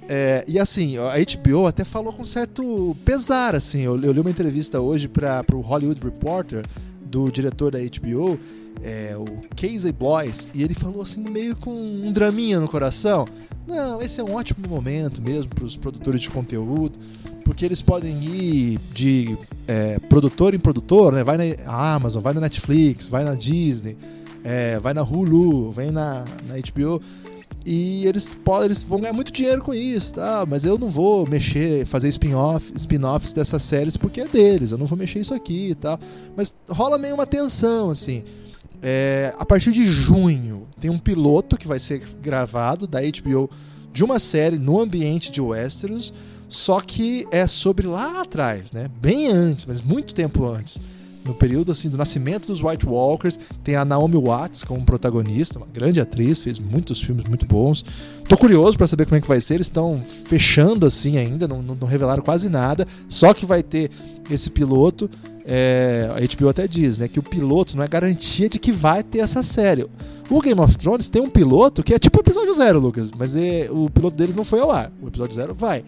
[0.09, 3.82] É, e assim, a HBO até falou com certo pesar, assim.
[3.82, 6.64] Eu, eu li uma entrevista hoje para o Hollywood Reporter
[7.05, 8.39] do diretor da HBO,
[8.83, 9.24] é, o
[9.55, 13.24] Casey Bloys, e ele falou assim, meio com um draminha no coração.
[13.66, 16.99] Não, esse é um ótimo momento mesmo para os produtores de conteúdo,
[17.45, 21.24] porque eles podem ir de é, produtor em produtor, né?
[21.24, 23.97] Vai na Amazon, vai na Netflix, vai na Disney,
[24.45, 27.01] é, vai na Hulu, vem na, na HBO
[27.66, 30.47] e eles podem, eles vão ganhar muito dinheiro com isso, tá?
[30.49, 34.87] Mas eu não vou mexer, fazer spin-off, spin-offs dessas séries porque é deles, eu não
[34.87, 35.99] vou mexer isso aqui e tal.
[36.37, 38.22] Mas rola meio uma tensão, assim.
[38.83, 43.51] É, a partir de junho tem um piloto que vai ser gravado da HBO
[43.93, 46.12] de uma série no ambiente de Westeros,
[46.49, 48.89] só que é sobre lá atrás, né?
[49.01, 50.79] Bem antes, mas muito tempo antes.
[51.24, 55.66] No período assim do nascimento dos White Walkers, tem a Naomi Watts como protagonista, uma
[55.66, 57.85] grande atriz, fez muitos filmes muito bons.
[58.29, 59.55] Tô curioso para saber como é que vai ser.
[59.55, 62.87] Eles estão fechando assim ainda, não, não, não revelaram quase nada.
[63.09, 63.91] Só que vai ter
[64.31, 65.11] esse piloto.
[65.47, 69.03] É, a HBO até diz, né, que o piloto não é garantia de que vai
[69.03, 69.86] ter essa série.
[70.28, 73.36] O Game of Thrones tem um piloto que é tipo o episódio zero, Lucas, mas
[73.36, 74.90] é, o piloto deles não foi ao ar.
[75.01, 75.84] O episódio zero vai.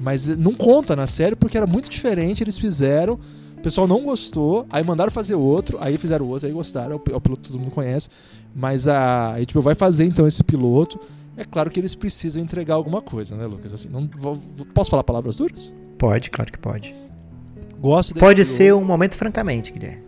[0.00, 3.18] Mas não conta na série porque era muito diferente, eles fizeram.
[3.58, 6.92] O pessoal não gostou, aí mandaram fazer outro, aí fizeram outro, aí gostaram.
[6.92, 8.08] É o, é piloto que todo mundo conhece.
[8.54, 10.98] Mas a HBO vai fazer então esse piloto.
[11.36, 13.72] É claro que eles precisam entregar alguma coisa, né, Lucas?
[13.74, 14.38] Assim, não, vou-
[14.72, 15.70] posso falar palavras duras?
[15.98, 16.94] Pode, claro que pode.
[17.84, 20.02] Gosto Pode ser um momento francamente, Guilherme.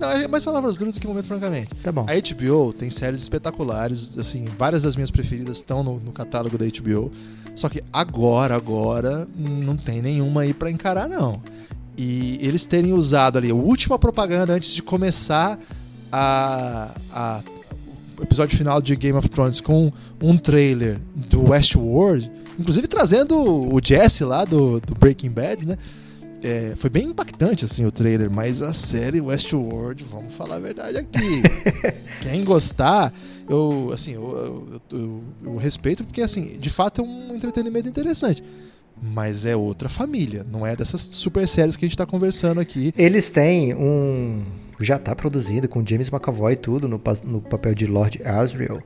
[0.00, 1.74] Não, é mais palavras duras do que momento, francamente.
[1.82, 2.06] Tá bom.
[2.08, 6.64] A HBO tem séries espetaculares, assim, várias das minhas preferidas estão no, no catálogo da
[6.64, 7.12] HBO.
[7.54, 11.42] Só que agora, agora, não tem nenhuma aí pra encarar, não.
[11.98, 15.58] E eles terem usado ali a última propaganda antes de começar
[16.10, 17.42] a, a-
[18.18, 19.92] o episódio final de Game of Thrones com
[20.22, 25.76] um trailer do Westworld, inclusive trazendo o Jesse lá do, do Breaking Bad, né?
[26.42, 30.98] É, foi bem impactante assim o trailer, mas a série Westworld, vamos falar a verdade
[30.98, 31.42] aqui.
[32.22, 33.12] Quem gostar,
[33.48, 34.22] eu assim, eu,
[34.92, 38.42] eu- eu- eu respeito porque assim, de fato é um entretenimento interessante.
[39.00, 42.92] Mas é outra família, não é dessas super séries que a gente tá conversando aqui.
[42.98, 44.42] Eles têm um.
[44.80, 48.80] Já tá produzido com James McAvoy e tudo no, no papel de Lord Asriel.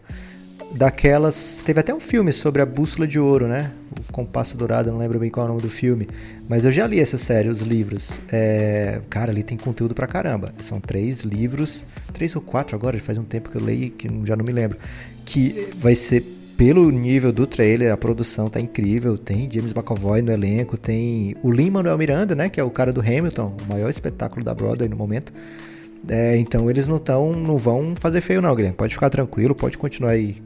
[0.75, 1.63] Daquelas.
[1.65, 3.73] Teve até um filme sobre a bússola de ouro, né?
[4.09, 6.09] O Compasso Dourado, não lembro bem qual é o nome do filme.
[6.49, 8.19] Mas eu já li essa série, os livros.
[8.31, 10.55] É, Cara, ali tem conteúdo pra caramba.
[10.59, 11.87] São três livros.
[12.13, 14.79] Três ou quatro agora, faz um tempo que eu leio que já não me lembro.
[15.25, 16.23] Que vai ser
[16.57, 19.19] pelo nível do trailer, a produção tá incrível.
[19.19, 23.01] Tem James McAvoy no elenco, tem o Lin-Manuel Miranda, né, que é o cara do
[23.01, 25.33] Hamilton, o maior espetáculo da Broadway no momento.
[26.09, 28.77] É, então eles não tão, não vão fazer feio não, Guilherme.
[28.77, 30.37] Pode ficar tranquilo, pode continuar aí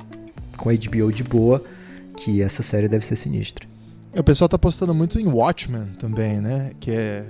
[0.57, 1.63] com a HBO de boa,
[2.17, 3.69] que essa série deve ser sinistra.
[4.17, 6.73] O pessoal tá postando muito em Watchmen também, né?
[6.81, 7.25] Que é.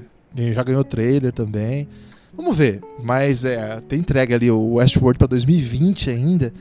[0.53, 1.89] Já ganhou trailer também.
[2.37, 2.81] Vamos ver.
[3.03, 6.53] Mas é, tem entrega ali o Westworld pra 2020 ainda.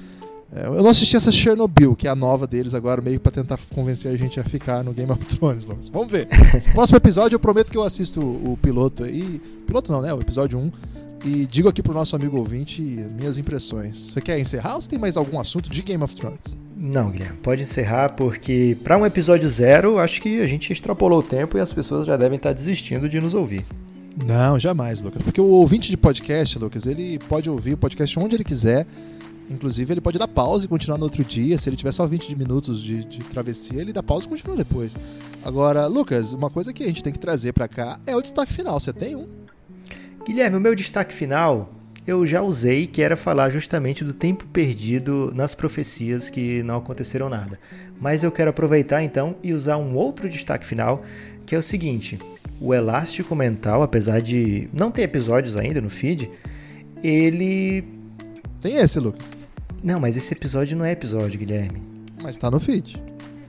[0.56, 3.60] É, eu não assisti essa Chernobyl, que é a nova deles agora, meio pra tentar
[3.74, 5.66] convencer a gente a ficar no Game of Thrones.
[5.66, 5.90] Lucas.
[5.90, 6.28] Vamos ver.
[6.74, 9.42] Próximo episódio eu prometo que eu assisto o, o piloto aí.
[9.68, 10.14] Piloto não, né?
[10.14, 10.72] O episódio 1.
[11.26, 13.98] E digo aqui pro nosso amigo ouvinte minhas impressões.
[13.98, 16.56] Você quer encerrar ou você tem mais algum assunto de Game of Thrones?
[16.78, 21.24] Não, Guilherme, pode encerrar porque para um episódio zero, acho que a gente extrapolou o
[21.24, 23.66] tempo e as pessoas já devem estar desistindo de nos ouvir.
[24.24, 25.24] Não, jamais, Lucas.
[25.24, 28.86] Porque o ouvinte de podcast, Lucas, ele pode ouvir o podcast onde ele quiser.
[29.50, 31.58] Inclusive, ele pode dar pausa e continuar no outro dia.
[31.58, 34.96] Se ele tiver só 20 minutos de, de travessia, ele dá pausa e continua depois.
[35.44, 38.54] Agora, Lucas, uma coisa que a gente tem que trazer pra cá é o destaque
[38.54, 38.80] final.
[38.80, 39.45] Você tem um?
[40.26, 41.72] Guilherme, o meu destaque final
[42.08, 47.30] eu já usei, que era falar justamente do tempo perdido nas profecias que não aconteceram
[47.30, 47.60] nada.
[48.00, 51.04] Mas eu quero aproveitar então e usar um outro destaque final,
[51.46, 52.20] que é o seguinte:
[52.60, 56.30] o elástico mental, apesar de não ter episódios ainda no feed,
[57.04, 57.84] ele.
[58.62, 59.28] Tem esse, Lucas.
[59.84, 61.82] Não, mas esse episódio não é episódio, Guilherme.
[62.22, 63.02] Mas tá no feed.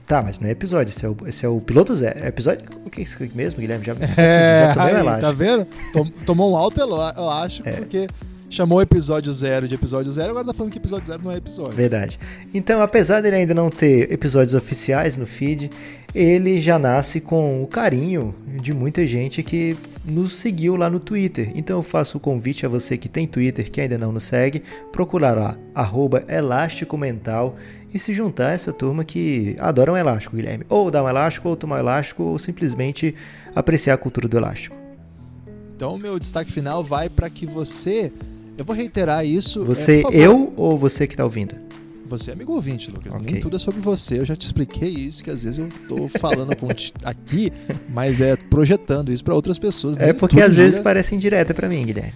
[0.07, 2.17] Tá, mas não é episódio, esse é o, esse é o piloto zero.
[2.23, 2.65] É episódio?
[2.85, 3.85] O que é isso mesmo, Guilherme?
[3.85, 5.27] Já, É, já tomei aí, elástico.
[5.27, 5.67] tá vendo?
[5.91, 7.73] Tom- Tomou um alto elástico É.
[7.73, 8.07] porque
[8.49, 11.73] chamou episódio zero de episódio zero, agora tá falando que episódio zero não é episódio.
[11.73, 12.19] Verdade.
[12.53, 15.69] Então, apesar dele ainda não ter episódios oficiais no feed,
[16.15, 21.51] ele já nasce com o carinho de muita gente que nos seguiu lá no Twitter.
[21.53, 24.63] Então eu faço o convite a você que tem Twitter, que ainda não nos segue,
[24.91, 27.55] procurar lá, arroba Elástico Mental
[27.93, 30.65] e se juntar a essa turma que adora um elástico, Guilherme.
[30.69, 33.13] Ou dar um elástico, ou tomar um elástico, ou simplesmente
[33.53, 34.75] apreciar a cultura do elástico.
[35.75, 38.11] Então o meu destaque final vai para que você.
[38.57, 39.63] Eu vou reiterar isso.
[39.65, 41.55] Você, é, eu ou você que está ouvindo?
[42.07, 43.13] Você é amigo ouvinte, Lucas.
[43.13, 43.31] Ok.
[43.31, 44.19] Nem tudo é sobre você.
[44.19, 46.51] Eu já te expliquei isso, que às vezes eu tô falando
[47.03, 47.51] aqui,
[47.89, 49.97] mas é projetando isso para outras pessoas.
[49.97, 52.13] É Nem porque tudo às vezes gira- parece indireta pra mim, Guilherme.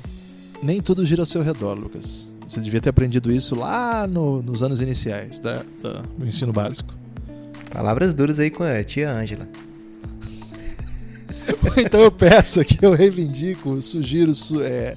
[0.63, 2.27] nem tudo gira ao seu redor, Lucas.
[2.47, 6.93] Você devia ter aprendido isso lá no- nos anos iniciais da- da- do ensino básico.
[7.69, 9.47] Palavras duras aí com a tia Ângela.
[11.77, 14.95] então eu peço aqui, eu reivindico, sugiro, su- é,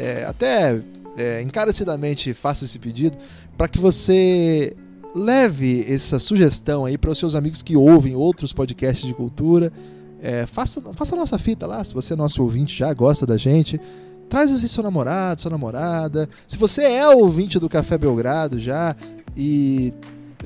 [0.00, 0.80] é, até
[1.16, 3.18] é, encarecidamente faça esse pedido
[3.56, 4.74] para que você
[5.14, 9.70] leve essa sugestão aí para os seus amigos que ouvem outros podcasts de cultura.
[10.22, 13.36] É, faça, faça a nossa fita lá, se você é nosso ouvinte já gosta da
[13.36, 13.78] gente.
[14.30, 16.28] Traz aí seu namorado, sua namorada.
[16.46, 18.96] Se você é ouvinte do Café Belgrado já
[19.36, 19.92] e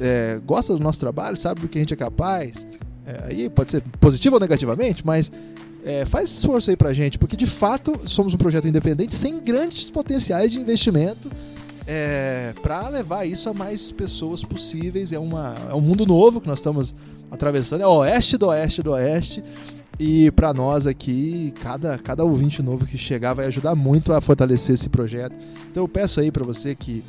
[0.01, 2.67] é, gosta do nosso trabalho, sabe do que a gente é capaz,
[3.07, 5.31] é, aí pode ser positivo ou negativamente, mas
[5.85, 9.91] é, faz esforço aí pra gente, porque de fato somos um projeto independente sem grandes
[9.91, 11.31] potenciais de investimento
[11.87, 15.13] é, para levar isso a mais pessoas possíveis.
[15.13, 16.95] É, uma, é um mundo novo que nós estamos
[17.31, 19.45] atravessando, é oeste do oeste do oeste.
[19.99, 24.75] E para nós aqui, cada, cada ouvinte novo que chegar vai ajudar muito a fortalecer
[24.75, 25.37] esse projeto.
[25.71, 27.05] Então eu peço aí para você que,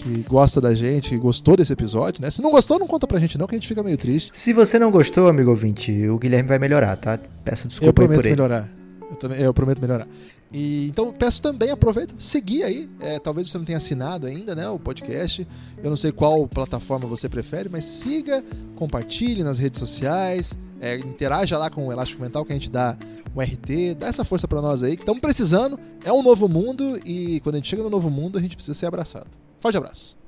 [0.00, 2.30] que gosta da gente, que gostou desse episódio, né?
[2.30, 4.30] Se não gostou, não conta pra gente não, que a gente fica meio triste.
[4.32, 7.18] Se você não gostou, amigo ouvinte, o Guilherme vai melhorar, tá?
[7.44, 8.36] Peço eu desculpa aí prometo por ele.
[8.36, 8.68] melhorar.
[9.10, 10.08] Eu, também, eu prometo melhorar.
[10.52, 12.88] E, então peço também, aproveita, seguir aí.
[13.00, 14.68] É, talvez você não tenha assinado ainda, né?
[14.68, 15.46] O podcast.
[15.82, 18.42] Eu não sei qual plataforma você prefere, mas siga,
[18.76, 22.96] compartilhe nas redes sociais, é, interaja lá com o Elástico Mental que a gente dá
[23.34, 25.78] um RT, dá essa força pra nós aí, que estamos precisando.
[26.04, 28.74] É um novo mundo e quando a gente chega no novo mundo, a gente precisa
[28.74, 29.28] ser abraçado.
[29.60, 30.19] Forte abraço.